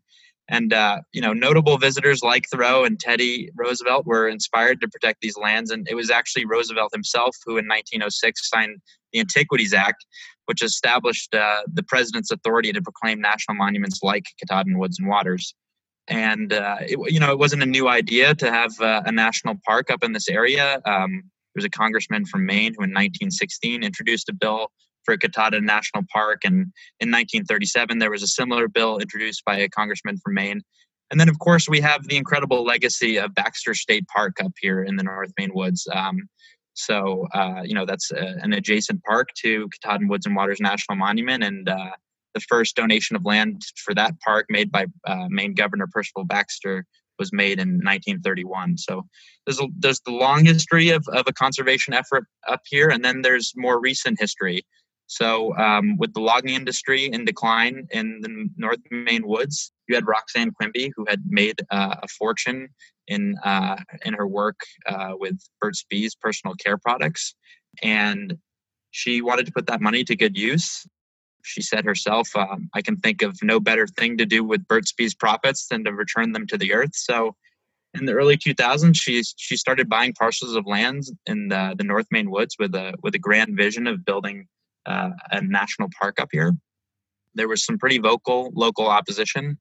[0.49, 5.23] And uh, you know, notable visitors like Thoreau and Teddy Roosevelt were inspired to protect
[5.23, 5.71] these lands.
[5.71, 8.81] And it was actually Roosevelt himself who, in 1906, signed
[9.15, 10.05] the Antiquities Act,
[10.45, 15.55] which established uh, the president's authority to proclaim national monuments like Katahdin Woods and Waters.
[16.09, 19.55] And uh, it, you know, it wasn't a new idea to have uh, a national
[19.67, 20.83] park up in this area.
[20.85, 21.23] Um,
[21.55, 24.69] there was a congressman from Maine who, in 1916, introduced a bill
[25.05, 26.55] for Katahdin National Park, and
[26.99, 30.63] in 1937 there was a similar bill introduced by a congressman from Maine.
[31.11, 34.83] And then, of course, we have the incredible legacy of Baxter State Park up here
[34.83, 35.87] in the North Maine Woods.
[35.93, 36.29] Um,
[36.75, 40.97] so, uh, you know, that's a, an adjacent park to Katahdin Woods and Waters National
[40.97, 41.43] Monument.
[41.43, 41.93] And uh,
[42.35, 46.85] the first donation of land for that park made by uh, Maine Governor Percival Baxter
[47.19, 48.77] was made in 1931.
[48.77, 49.07] So
[49.47, 53.23] there's, a, there's the long history of, of a conservation effort up here, and then
[53.23, 54.63] there's more recent history.
[55.07, 60.07] So, um, with the logging industry in decline in the North Maine woods, you had
[60.07, 62.69] Roxanne Quimby, who had made uh, a fortune
[63.07, 67.35] in uh, in her work uh, with Burt's Bees personal care products,
[67.83, 68.39] and
[68.91, 70.87] she wanted to put that money to good use.
[71.43, 74.93] She said herself, um, "I can think of no better thing to do with Burt's
[74.93, 77.37] Bees profits than to return them to the earth." So,
[77.95, 82.07] in the early 2000s, she she started buying parcels of land in the, the North
[82.11, 84.47] Maine woods with a with a grand vision of building
[84.87, 86.53] uh, a national park up here.
[87.35, 89.59] There was some pretty vocal local opposition,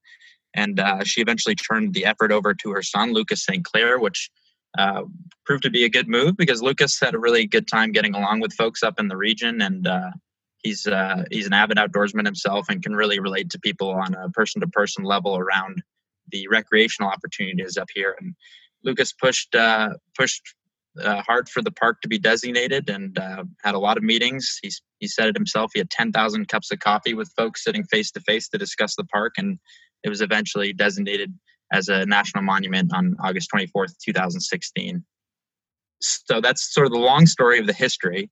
[0.54, 3.64] and uh, she eventually turned the effort over to her son, Lucas St.
[3.66, 4.30] Clair, which
[4.78, 5.04] uh,
[5.46, 8.40] proved to be a good move because Lucas had a really good time getting along
[8.40, 10.12] with folks up in the region, and uh,
[10.64, 14.30] he's uh, he's an avid outdoorsman himself and can really relate to people on a
[14.30, 15.84] person to person level around
[16.32, 18.16] the recreational opportunities up here.
[18.20, 18.34] And
[18.84, 20.56] Lucas pushed uh, pushed
[21.02, 24.60] uh, hard for the park to be designated and uh, had a lot of meetings.
[24.62, 25.72] He's, he said it himself.
[25.74, 29.06] He had 10,000 cups of coffee with folks sitting face to face to discuss the
[29.06, 29.60] park, and
[30.04, 31.34] it was eventually designated
[31.72, 35.04] as a national monument on August 24th, 2016.
[36.00, 38.30] So that's sort of the long story of the history.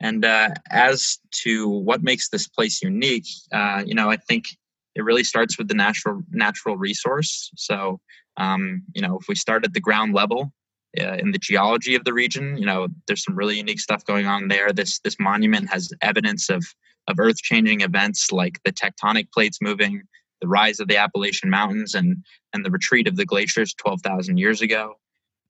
[0.00, 4.46] And uh, as to what makes this place unique, uh, you know, I think
[4.94, 7.50] it really starts with the natural natural resource.
[7.56, 8.00] So,
[8.38, 10.52] um, you know, if we start at the ground level,
[10.98, 12.56] uh, in the geology of the region.
[12.56, 14.72] You know, there's some really unique stuff going on there.
[14.72, 16.64] This this monument has evidence of
[17.08, 20.02] of earth changing events like the tectonic plates moving,
[20.40, 22.16] the rise of the Appalachian Mountains, and
[22.52, 24.94] and the retreat of the glaciers 12,000 years ago.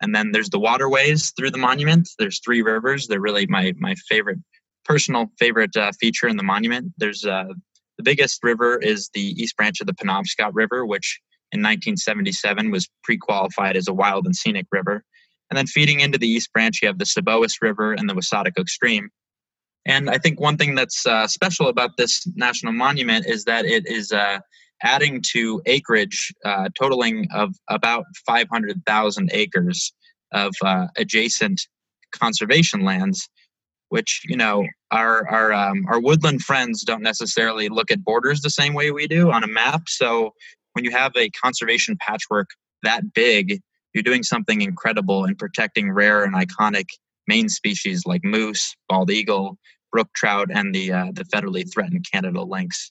[0.02, 2.08] And then there's the waterways through the monument.
[2.18, 3.06] There's three rivers.
[3.06, 4.38] They're really my my favorite
[4.84, 6.92] personal favorite uh, feature in the monument.
[6.98, 7.52] There's uh,
[7.96, 11.20] the biggest river is the East Branch of the Penobscot River, which
[11.52, 15.04] in 1977 was pre-qualified as a wild and scenic river.
[15.50, 18.68] And then feeding into the East Branch, you have the Seboeis River and the Wassataquoik
[18.68, 19.10] Stream.
[19.84, 23.86] And I think one thing that's uh, special about this national monument is that it
[23.86, 24.38] is uh,
[24.82, 29.92] adding to acreage uh, totaling of about 500,000 acres
[30.32, 31.62] of uh, adjacent
[32.12, 33.28] conservation lands,
[33.88, 38.50] which you know our our um, our woodland friends don't necessarily look at borders the
[38.50, 39.82] same way we do on a map.
[39.88, 40.32] So
[40.72, 42.48] when you have a conservation patchwork
[42.82, 43.60] that big,
[43.94, 46.86] you're doing something incredible in protecting rare and iconic
[47.26, 49.56] Maine species like moose, bald eagle,
[49.92, 52.90] brook trout, and the uh, the federally threatened Canada lynx.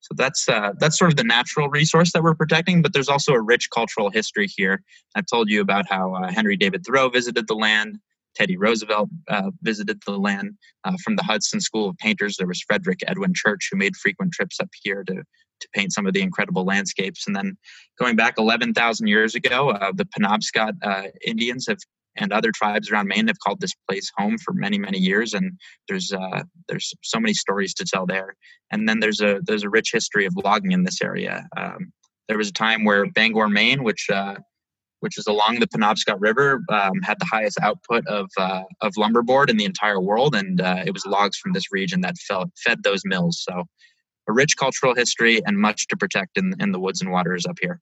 [0.00, 3.32] So that's uh, that's sort of the natural resource that we're protecting, but there's also
[3.32, 4.82] a rich cultural history here.
[5.16, 7.98] I've told you about how uh, Henry David Thoreau visited the land,
[8.34, 10.54] Teddy Roosevelt uh, visited the land.
[10.84, 14.32] Uh, from the Hudson School of Painters, there was Frederic Edwin Church, who made frequent
[14.32, 15.22] trips up here to
[15.60, 17.26] to paint some of the incredible landscapes.
[17.26, 17.56] And then
[17.98, 21.78] going back 11,000 years ago, uh, the Penobscot uh, Indians have
[22.16, 25.32] and other tribes around Maine have called this place home for many many years.
[25.32, 25.52] And
[25.88, 28.34] there's uh, there's so many stories to tell there.
[28.70, 31.46] And then there's a there's a rich history of logging in this area.
[31.56, 31.92] Um,
[32.28, 34.36] there was a time where Bangor Maine which uh,
[35.00, 39.50] which is along the Penobscot River um, had the highest output of uh, of lumberboard
[39.50, 40.34] in the entire world.
[40.34, 42.16] And uh, it was logs from this region that
[42.64, 43.42] fed those mills.
[43.48, 43.64] So
[44.28, 47.56] a rich cultural history and much to protect in, in the woods and waters up
[47.60, 47.80] here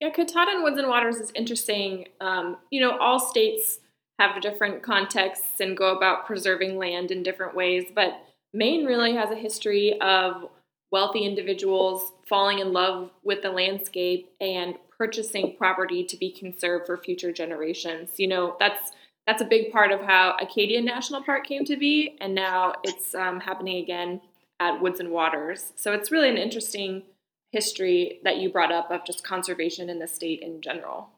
[0.00, 2.06] yeah, Katahdin Woods and Waters is interesting.
[2.20, 3.78] Um, you know, all states
[4.18, 8.20] have different contexts and go about preserving land in different ways, but
[8.52, 10.48] Maine really has a history of
[10.92, 16.96] wealthy individuals falling in love with the landscape and purchasing property to be conserved for
[16.96, 18.10] future generations.
[18.16, 18.92] You know, that's
[19.26, 23.14] that's a big part of how Acadia National Park came to be, and now it's
[23.14, 24.20] um, happening again
[24.60, 25.72] at Woods and Waters.
[25.76, 27.02] So it's really an interesting
[27.50, 31.10] history that you brought up of just conservation in the state in general.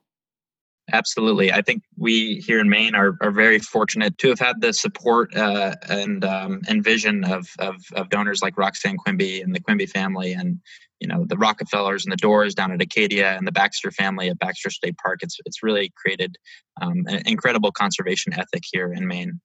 [0.91, 1.53] Absolutely.
[1.53, 5.37] I think we here in Maine are, are very fortunate to have had the support
[5.37, 9.85] uh, and um, and vision of, of, of donors like Roxanne Quimby and the Quimby
[9.85, 10.59] family, and
[10.99, 14.39] you know the Rockefellers and the Dorrs down at Acadia, and the Baxter family at
[14.39, 15.19] Baxter State Park.
[15.23, 16.37] It's it's really created
[16.81, 19.41] um, an incredible conservation ethic here in Maine.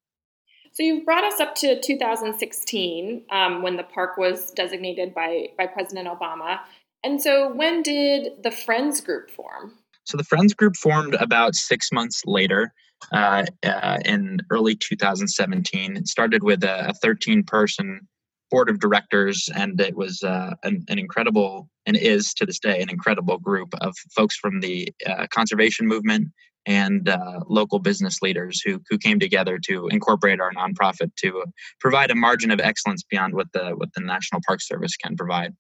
[0.73, 5.67] So you've brought us up to 2016 um, when the park was designated by by
[5.67, 6.59] President Obama.
[7.03, 9.73] And so when did the Friends group form?
[10.05, 12.73] So the Friends group formed about six months later.
[13.11, 18.07] Uh, uh, in early 2017, it started with a 13 person
[18.49, 22.81] board of directors, and it was uh, an, an, incredible, and is to this day,
[22.81, 26.29] an incredible group of folks from the uh, conservation movement
[26.65, 31.43] and uh, local business leaders who, who came together to incorporate our nonprofit to
[31.79, 35.53] provide a margin of excellence beyond what the what the National Park Service can provide.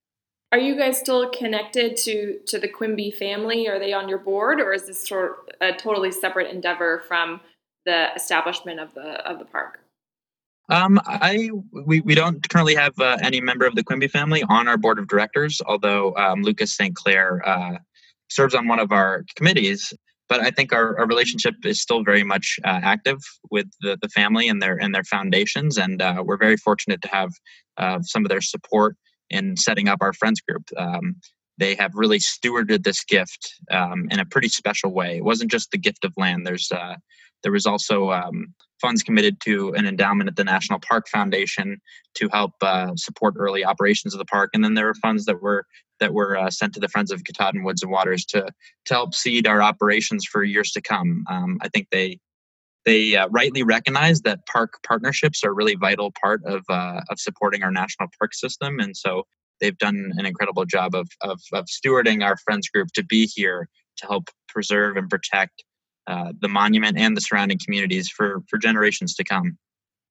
[0.51, 3.67] Are you guys still connected to to the Quimby family?
[3.67, 5.31] Are they on your board, or is this sort
[5.61, 7.41] of a totally separate endeavor from
[7.85, 9.79] the establishment of the of the park?
[10.69, 14.67] Um, I we, we don't currently have uh, any member of the Quimby family on
[14.67, 16.95] our board of directors, although um, Lucas St.
[16.95, 17.77] Clair uh,
[18.29, 19.93] serves on one of our committees
[20.33, 23.19] but I think our, our relationship is still very much uh, active
[23.51, 27.07] with the, the family and their and their foundations, and uh, we're very fortunate to
[27.09, 27.29] have
[27.77, 28.95] uh, some of their support
[29.29, 30.63] in setting up our friends group.
[30.75, 31.17] Um,
[31.59, 35.17] they have really stewarded this gift um, in a pretty special way.
[35.17, 36.47] It wasn't just the gift of land.
[36.47, 36.95] There's uh,
[37.43, 41.79] there was also um, funds committed to an endowment at the National Park Foundation
[42.15, 45.41] to help uh, support early operations of the park, and then there were funds that
[45.41, 45.65] were
[45.99, 48.41] that were uh, sent to the Friends of Katahdin Woods and Waters to
[48.85, 51.23] to help seed our operations for years to come.
[51.29, 52.19] Um, I think they
[52.85, 57.19] they uh, rightly recognize that park partnerships are a really vital part of uh, of
[57.19, 59.23] supporting our national park system, and so
[59.59, 63.69] they've done an incredible job of, of, of stewarding our friends group to be here
[63.97, 65.63] to help preserve and protect
[66.07, 69.57] uh, the monument and the surrounding communities for for generations to come.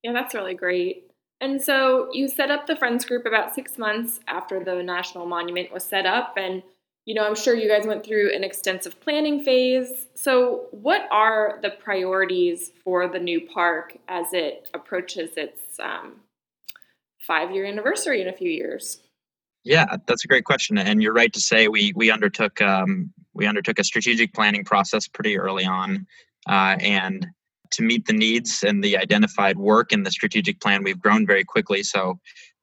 [0.03, 1.05] Yeah, that's really great.
[1.43, 5.73] And so you set up the Friends group about six months after the National Monument
[5.73, 6.35] was set up.
[6.37, 6.63] And,
[7.05, 10.07] you know, I'm sure you guys went through an extensive planning phase.
[10.15, 16.21] So, what are the priorities for the new park as it approaches its um,
[17.27, 19.01] five year anniversary in a few years?
[19.65, 23.47] Yeah, that's a great question, and you're right to say we we undertook um, we
[23.47, 26.07] undertook a strategic planning process pretty early on,
[26.49, 27.27] uh, and
[27.73, 31.45] to meet the needs and the identified work in the strategic plan, we've grown very
[31.45, 31.83] quickly.
[31.83, 32.19] So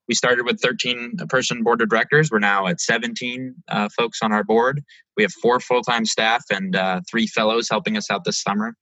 [0.08, 2.30] we started with 13 person board of directors.
[2.30, 4.82] We're now at 17 uh, folks on our board.
[5.16, 8.74] We have four full time staff and uh, three fellows helping us out this summer.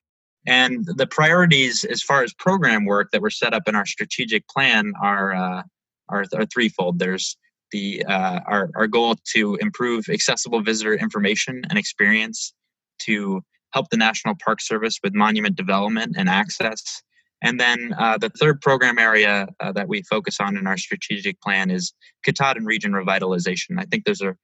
[0.46, 4.48] And the priorities as far as program work that were set up in our strategic
[4.48, 5.62] plan are, uh,
[6.08, 6.98] are, are threefold.
[6.98, 7.36] There's
[7.72, 12.54] the uh, our, our goal to improve accessible visitor information and experience,
[13.00, 13.42] to
[13.72, 17.02] help the National Park Service with monument development and access.
[17.42, 21.40] And then uh, the third program area uh, that we focus on in our strategic
[21.40, 21.92] plan is
[22.24, 23.78] Katahdin region revitalization.
[23.78, 24.34] I think there's a,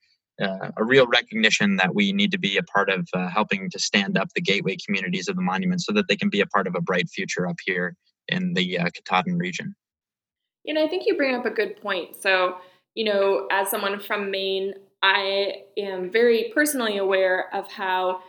[0.40, 3.78] uh, a real recognition that we need to be a part of uh, helping to
[3.78, 6.66] stand up the gateway communities of the monument so that they can be a part
[6.68, 7.96] of a bright future up here
[8.28, 9.74] in the uh, Katahdin region.
[10.64, 12.16] You know, I think you bring up a good point.
[12.16, 12.56] So,
[12.95, 18.20] you know, as someone from Maine, I am very personally aware of how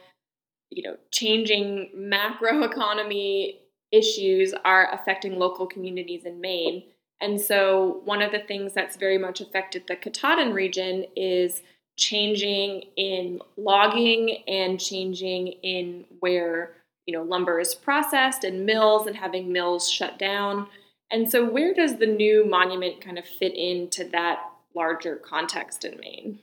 [0.70, 3.56] you know, changing macroeconomy
[3.92, 6.84] issues are affecting local communities in Maine.
[7.22, 11.62] And so, one of the things that's very much affected the Katahdin region is
[11.98, 16.74] changing in logging and changing in where
[17.06, 20.68] you know lumber is processed and mills and having mills shut down.
[21.10, 24.40] And so, where does the new monument kind of fit into that
[24.76, 26.40] larger context in Maine.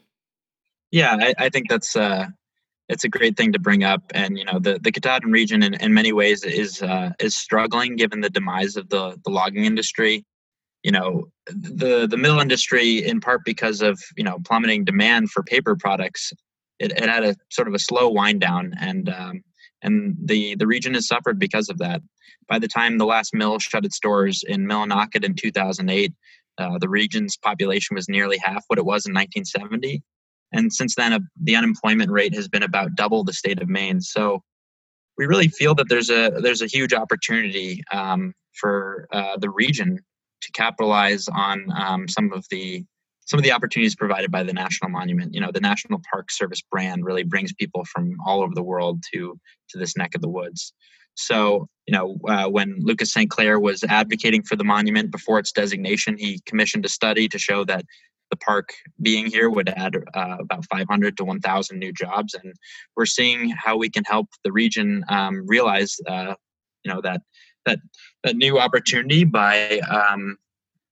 [0.90, 2.26] Yeah, I, I think that's uh,
[2.88, 5.74] it's a great thing to bring up, and you know the the Katahdin region in,
[5.74, 10.24] in many ways is uh, is struggling given the demise of the the logging industry.
[10.82, 15.42] You know the the mill industry in part because of you know plummeting demand for
[15.42, 16.32] paper products.
[16.78, 19.42] It, it had a sort of a slow wind down, and um,
[19.82, 22.02] and the the region has suffered because of that.
[22.48, 26.12] By the time the last mill shut its doors in Millinocket in 2008,
[26.58, 30.02] uh, the region's population was nearly half what it was in 1970,
[30.52, 34.00] and since then, uh, the unemployment rate has been about double the state of Maine.
[34.00, 34.42] So
[35.16, 39.98] we really feel that there's a there's a huge opportunity um, for uh, the region
[40.42, 42.84] to capitalize on um, some of the
[43.24, 45.34] some of the opportunities provided by the national monument.
[45.34, 49.02] You know, the National Park Service brand really brings people from all over the world
[49.12, 49.38] to
[49.70, 50.72] to this neck of the woods.
[51.14, 53.30] So, you know, uh, when Lucas St.
[53.30, 57.64] Clair was advocating for the monument before its designation, he commissioned a study to show
[57.64, 57.84] that
[58.30, 58.70] the park
[59.02, 62.54] being here would add uh, about 500 to 1,000 new jobs, and
[62.96, 66.34] we're seeing how we can help the region um, realize, uh,
[66.84, 67.20] you know, that
[67.66, 67.78] that
[68.24, 70.36] that new opportunity by, um,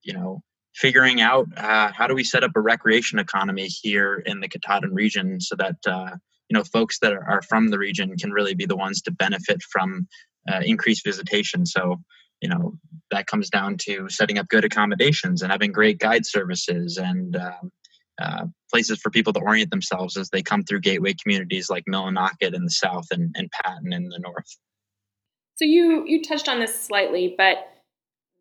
[0.03, 0.43] you know,
[0.75, 4.95] figuring out uh, how do we set up a recreation economy here in the Katahdin
[4.95, 6.11] region so that uh,
[6.49, 9.63] you know folks that are from the region can really be the ones to benefit
[9.63, 10.07] from
[10.51, 11.67] uh, increased visitation.
[11.67, 12.01] So
[12.41, 12.75] you know
[13.11, 17.71] that comes down to setting up good accommodations and having great guide services and um,
[18.21, 22.55] uh, places for people to orient themselves as they come through gateway communities like Millinocket
[22.55, 24.59] in the south and, and Patten in the north.
[25.57, 27.69] So you you touched on this slightly, but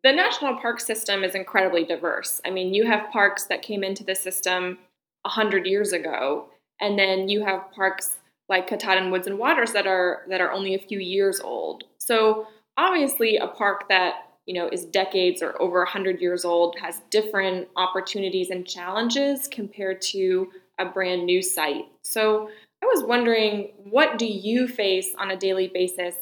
[0.02, 2.40] the national park system is incredibly diverse.
[2.46, 4.78] I mean, you have parks that came into the system
[5.26, 6.48] hundred years ago,
[6.80, 8.16] and then you have parks
[8.50, 11.84] like Katahdin Woods and Waters that are that are only a few years old.
[11.98, 17.00] So obviously a park that you know is decades or over 100 years old has
[17.10, 21.86] different opportunities and challenges compared to a brand new site.
[22.02, 22.50] So
[22.82, 26.14] i was wondering what do you face on a daily basis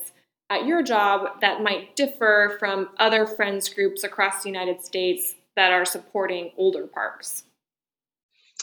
[0.50, 5.72] at your job that might differ from other friends groups across the united states that
[5.72, 7.44] are supporting older parks?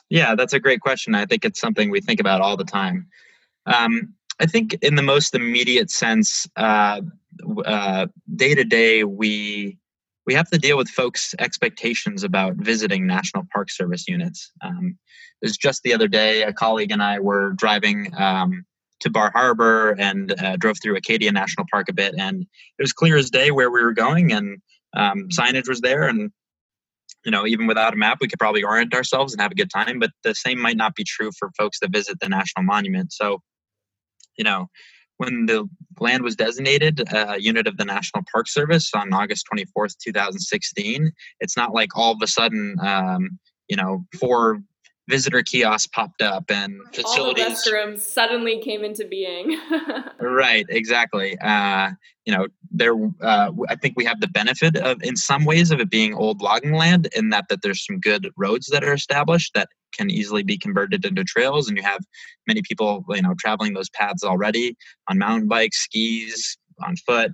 [0.09, 1.16] Yeah that's a great question.
[1.16, 3.07] I think it's something we think about all the time
[3.66, 7.01] um, i think in the most immediate sense uh,
[8.36, 9.78] day to day we
[10.26, 14.51] we have to deal with folks' expectations about visiting National Park Service units.
[14.61, 14.97] Um,
[15.41, 18.66] it was just the other day, a colleague and I were driving um,
[19.01, 22.93] to Bar Harbor and uh, drove through Acadia National Park a bit, and it was
[22.93, 24.61] clear as day where we were going, and
[24.95, 26.32] um, signage was there, and
[27.24, 29.72] you know, even without a map, we could probably orient ourselves and have a good
[29.72, 29.99] time.
[29.99, 33.11] But the same might not be true for folks that visit the National Monument.
[33.11, 33.41] So,
[34.38, 34.69] you know,
[35.17, 35.67] when the
[35.99, 41.55] land was designated a unit of the National Park Service on August 24th, 2016, it's
[41.55, 44.59] not like all of a sudden, um, you know, four
[45.08, 47.43] visitor kiosks popped up and facilities.
[47.43, 49.60] All the restrooms suddenly came into being.
[50.20, 51.38] right, exactly.
[51.39, 51.91] Uh,
[52.26, 52.95] you know, there.
[53.22, 56.41] Uh, I think we have the benefit of, in some ways, of it being old
[56.41, 60.43] logging land, in that that there's some good roads that are established that can easily
[60.43, 62.01] be converted into trails, and you have
[62.47, 64.76] many people, you know, traveling those paths already
[65.08, 67.32] on mountain bikes, skis, on foot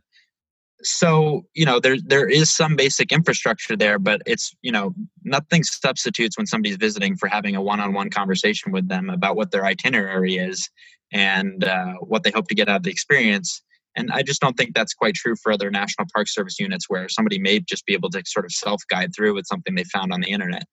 [0.84, 5.64] so you know there there is some basic infrastructure there but it's you know nothing
[5.64, 10.38] substitutes when somebody's visiting for having a one-on-one conversation with them about what their itinerary
[10.38, 10.70] is
[11.12, 13.62] and uh, what they hope to get out of the experience.
[13.96, 17.10] And i just don't think that's quite true for other national park service units where
[17.10, 20.22] somebody may just be able to sort of self-guide through with something they found on
[20.22, 20.64] the internet.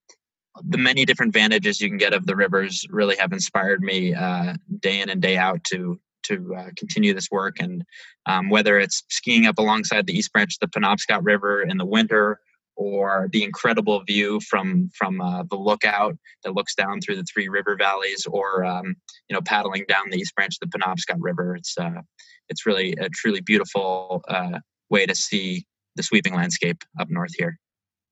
[0.68, 4.56] the many different vantages you can get of the rivers really have inspired me uh,
[4.80, 7.56] day in and day out to to uh, continue this work.
[7.60, 7.86] And
[8.26, 11.86] um, whether it's skiing up alongside the East Branch of the Penobscot River in the
[11.86, 12.42] winter,
[12.78, 17.49] or the incredible view from from uh, the lookout that looks down through the three
[17.49, 18.95] river valleys, or um,
[19.28, 21.55] you know paddling down the East Branch of the Penobscot River.
[21.55, 22.01] It's uh,
[22.47, 24.59] it's really a truly beautiful uh,
[24.89, 25.65] way to see
[25.95, 27.59] the sweeping landscape up north here.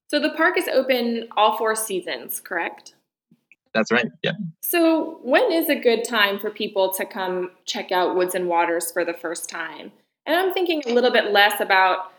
[0.10, 2.96] So the park is open all four seasons, correct?
[3.74, 4.08] That's right.
[4.24, 4.34] Yeah.
[4.62, 8.92] So when is a good time for people to come check out Woods and Waters
[8.92, 9.92] for the first time?
[10.26, 12.14] And I'm thinking a little bit less about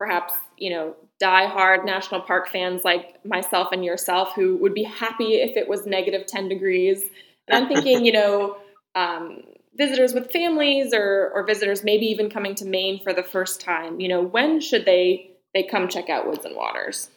[0.00, 5.34] perhaps, you know, die-hard national park fans like myself and yourself who would be happy
[5.34, 7.02] if it was negative 10 degrees.
[7.46, 8.56] And I'm thinking, you know,
[8.94, 9.42] um,
[9.76, 14.00] visitors with families or, or visitors maybe even coming to Maine for the first time,
[14.00, 17.10] you know, when should they they come check out Woods and Waters?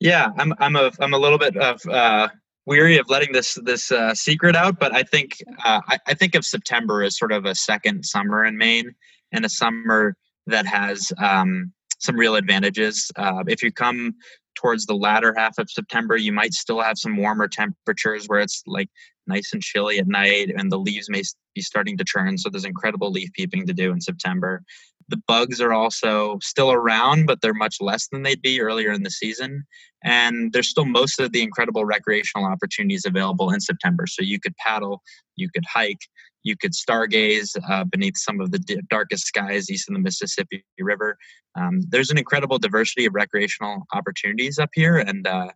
[0.00, 2.28] Yeah, I'm I'm a I'm a little bit of uh,
[2.66, 6.34] weary of letting this this uh, secret out, but I think uh, I, I think
[6.34, 8.94] of September as sort of a second summer in Maine
[9.30, 13.10] and a summer that has um, some real advantages.
[13.16, 14.14] Uh, if you come
[14.56, 18.62] towards the latter half of September, you might still have some warmer temperatures where it's
[18.66, 18.88] like
[19.26, 21.22] nice and chilly at night and the leaves may
[21.54, 22.36] be starting to turn.
[22.36, 24.62] So there's incredible leaf peeping to do in September.
[25.10, 29.02] The bugs are also still around, but they're much less than they'd be earlier in
[29.02, 29.64] the season.
[30.02, 34.06] And there's still most of the incredible recreational opportunities available in September.
[34.06, 35.02] So you could paddle,
[35.36, 36.00] you could hike,
[36.42, 40.64] you could stargaze uh, beneath some of the d- darkest skies east of the Mississippi
[40.78, 41.18] River.
[41.58, 45.48] Um, there's an incredible diversity of recreational opportunities up here, and uh,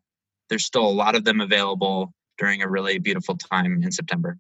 [0.49, 4.37] there's still a lot of them available during a really beautiful time in September.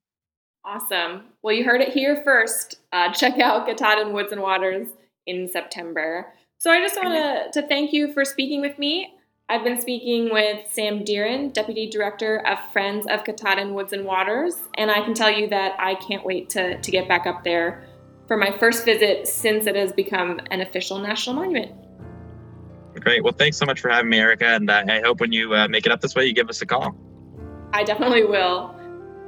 [0.66, 1.24] Awesome.
[1.42, 2.76] Well, you heard it here first.
[2.92, 4.88] Uh, check out Katahdin Woods and Waters
[5.26, 6.32] in September.
[6.58, 9.14] So I just want to thank you for speaking with me.
[9.48, 14.56] I've been speaking with Sam Deeren, Deputy Director of Friends of Katahdin Woods and Waters,
[14.78, 17.84] and I can tell you that I can't wait to, to get back up there
[18.26, 21.72] for my first visit since it has become an official national monument.
[22.94, 23.22] Great.
[23.22, 25.68] Well, thanks so much for having me, Erica, and uh, I hope when you uh,
[25.68, 26.96] make it up this way, you give us a call.
[27.74, 28.74] I definitely will.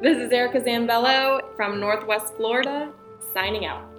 [0.03, 2.90] This is Erica Zambello from Northwest Florida,
[3.34, 3.95] signing out.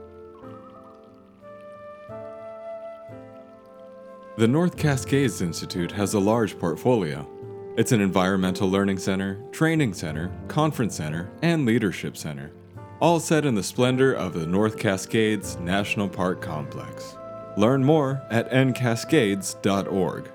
[4.37, 7.27] The North Cascades Institute has a large portfolio.
[7.75, 12.51] It's an environmental learning center, training center, conference center, and leadership center,
[12.99, 17.17] all set in the splendor of the North Cascades National Park Complex.
[17.57, 20.29] Learn more at ncascades.org.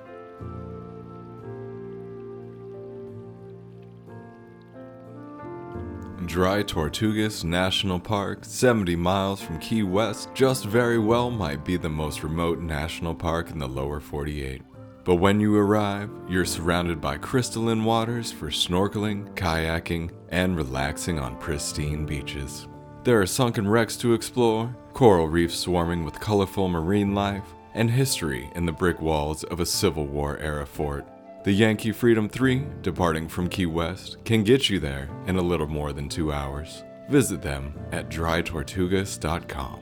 [6.26, 11.88] Dry Tortugas National Park, 70 miles from Key West, just very well might be the
[11.88, 14.62] most remote national park in the lower 48.
[15.04, 21.38] But when you arrive, you're surrounded by crystalline waters for snorkeling, kayaking, and relaxing on
[21.38, 22.68] pristine beaches.
[23.04, 28.50] There are sunken wrecks to explore, coral reefs swarming with colorful marine life, and history
[28.54, 31.04] in the brick walls of a Civil War era fort.
[31.44, 35.66] The Yankee Freedom 3, departing from Key West, can get you there in a little
[35.66, 36.84] more than two hours.
[37.08, 39.80] Visit them at drytortugas.com.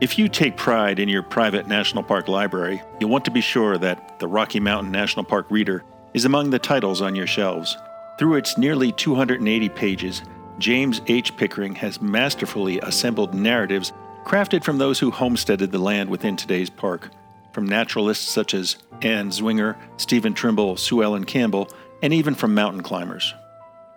[0.00, 3.76] If you take pride in your private national park library, you'll want to be sure
[3.76, 5.84] that the Rocky Mountain National Park Reader
[6.14, 7.76] is among the titles on your shelves.
[8.18, 10.22] Through its nearly 280 pages,
[10.58, 11.36] James H.
[11.36, 13.92] Pickering has masterfully assembled narratives
[14.24, 17.10] crafted from those who homesteaded the land within today's park
[17.52, 21.68] from naturalists such as Ann Zwinger, Stephen Trimble, Sue Ellen Campbell,
[22.02, 23.34] and even from mountain climbers.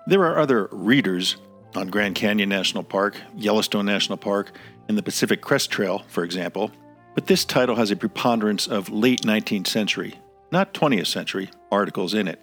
[0.07, 1.37] There are other readers
[1.75, 4.51] on Grand Canyon National Park, Yellowstone National Park,
[4.87, 6.71] and the Pacific Crest Trail, for example,
[7.15, 10.15] but this title has a preponderance of late 19th century,
[10.51, 12.41] not 20th century, articles in it.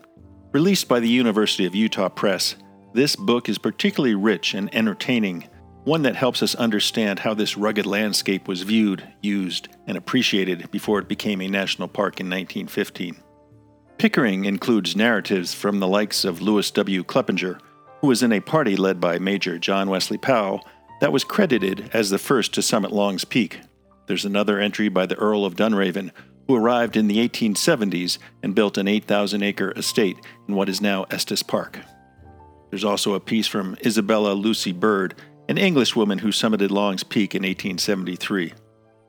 [0.53, 2.57] Released by the University of Utah Press,
[2.93, 5.49] this book is particularly rich and entertaining
[5.85, 10.99] one that helps us understand how this rugged landscape was viewed, used, and appreciated before
[10.99, 13.17] it became a national park in 1915.
[13.99, 17.05] Pickering includes narratives from the likes of Lewis W.
[17.05, 17.39] Kleppen,
[18.01, 20.67] who was in a party led by Major John Wesley Powell
[21.01, 23.61] that was credited as the first to summit Long's Peak.
[24.07, 26.11] There's another entry by the Earl of Dunraven,
[26.47, 30.19] who arrived in the 1870s and built an 8,000 acre estate
[30.49, 31.79] in what is now Estes Park.
[32.71, 35.15] There's also a piece from Isabella Lucy Bird
[35.51, 38.55] an Englishwoman who summited Long's Peak in 1873.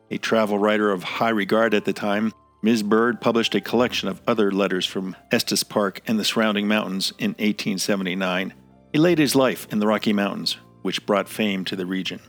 [0.10, 2.34] A travel writer of high regard at the time,
[2.64, 2.82] Ms.
[2.82, 7.34] Bird published a collection of other letters from Estes Park and the surrounding mountains in
[7.34, 8.56] 1879.
[8.92, 12.20] A Lady's Life in the Rocky Mountains, which brought fame to the region.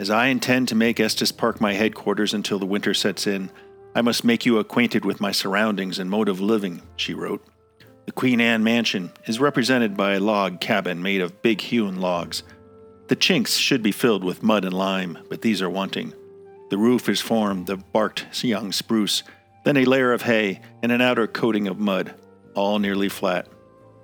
[0.00, 3.52] As I intend to make Estes Park my headquarters until the winter sets in,
[3.94, 7.46] I must make you acquainted with my surroundings and mode of living, she wrote.
[8.06, 12.42] The Queen Anne Mansion is represented by a log cabin made of big hewn logs.
[13.08, 16.12] The chinks should be filled with mud and lime, but these are wanting.
[16.70, 19.22] The roof is formed of barked young spruce,
[19.64, 22.14] then a layer of hay and an outer coating of mud,
[22.54, 23.46] all nearly flat.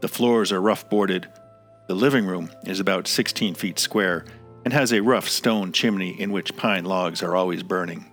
[0.00, 1.28] The floors are rough boarded.
[1.88, 4.24] The living room is about 16 feet square
[4.64, 8.06] and has a rough stone chimney in which pine logs are always burning.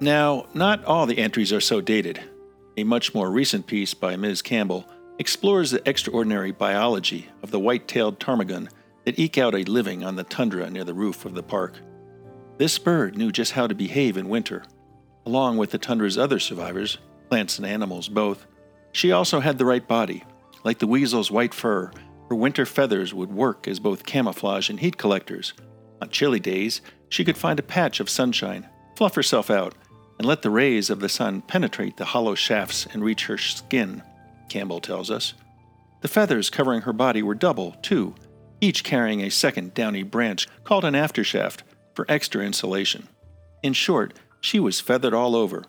[0.00, 2.20] Now, not all the entries are so dated.
[2.78, 4.40] A much more recent piece by Ms.
[4.40, 4.86] Campbell
[5.18, 8.68] explores the extraordinary biology of the white tailed ptarmigan
[9.06, 11.78] that eke out a living on the tundra near the roof of the park.
[12.58, 14.64] This bird knew just how to behave in winter.
[15.24, 16.98] Along with the tundra's other survivors,
[17.30, 18.46] plants and animals both,
[18.92, 20.24] she also had the right body.
[20.64, 21.92] Like the weasel's white fur,
[22.28, 25.54] her winter feathers would work as both camouflage and heat collectors.
[26.02, 29.74] On chilly days, she could find a patch of sunshine, fluff herself out,
[30.18, 34.02] and let the rays of the sun penetrate the hollow shafts and reach her skin,
[34.48, 35.34] Campbell tells us.
[36.00, 38.14] The feathers covering her body were double, too,
[38.60, 41.60] each carrying a second downy branch called an aftershaft
[41.94, 43.08] for extra insulation.
[43.62, 45.64] In short, she was feathered all over.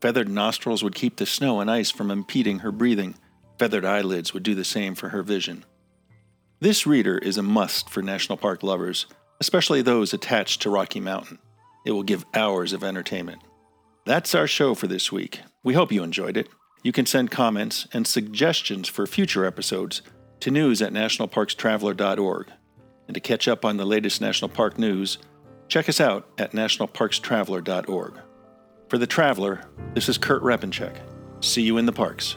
[0.00, 3.14] Feathered nostrils would keep the snow and ice from impeding her breathing.
[3.58, 5.64] Feathered eyelids would do the same for her vision.
[6.60, 9.06] This reader is a must for national park lovers,
[9.40, 11.38] especially those attached to Rocky Mountain.
[11.84, 13.42] It will give hours of entertainment.
[14.04, 15.40] That's our show for this week.
[15.62, 16.48] We hope you enjoyed it.
[16.82, 20.02] You can send comments and suggestions for future episodes
[20.42, 22.50] to news at nationalparkstraveler.org.
[23.06, 25.18] And to catch up on the latest national park news,
[25.68, 28.14] check us out at nationalparkstraveler.org.
[28.88, 29.64] For The Traveler,
[29.94, 30.96] this is Kurt Repanshek.
[31.40, 32.36] See you in the parks.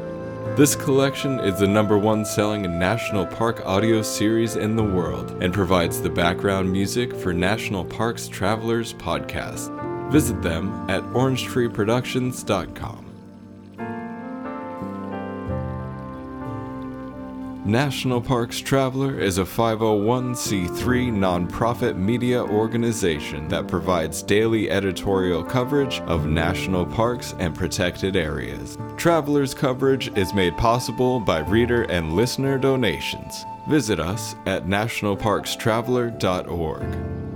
[0.57, 5.53] This collection is the number one selling National Park audio series in the world and
[5.53, 9.71] provides the background music for National Parks Travelers podcast.
[10.11, 13.00] Visit them at orangetreeproductions.com.
[17.71, 26.25] National Parks Traveler is a 501c3 nonprofit media organization that provides daily editorial coverage of
[26.25, 28.77] national parks and protected areas.
[28.97, 33.45] Traveler's coverage is made possible by reader and listener donations.
[33.69, 37.30] Visit us at nationalparkstraveler.org.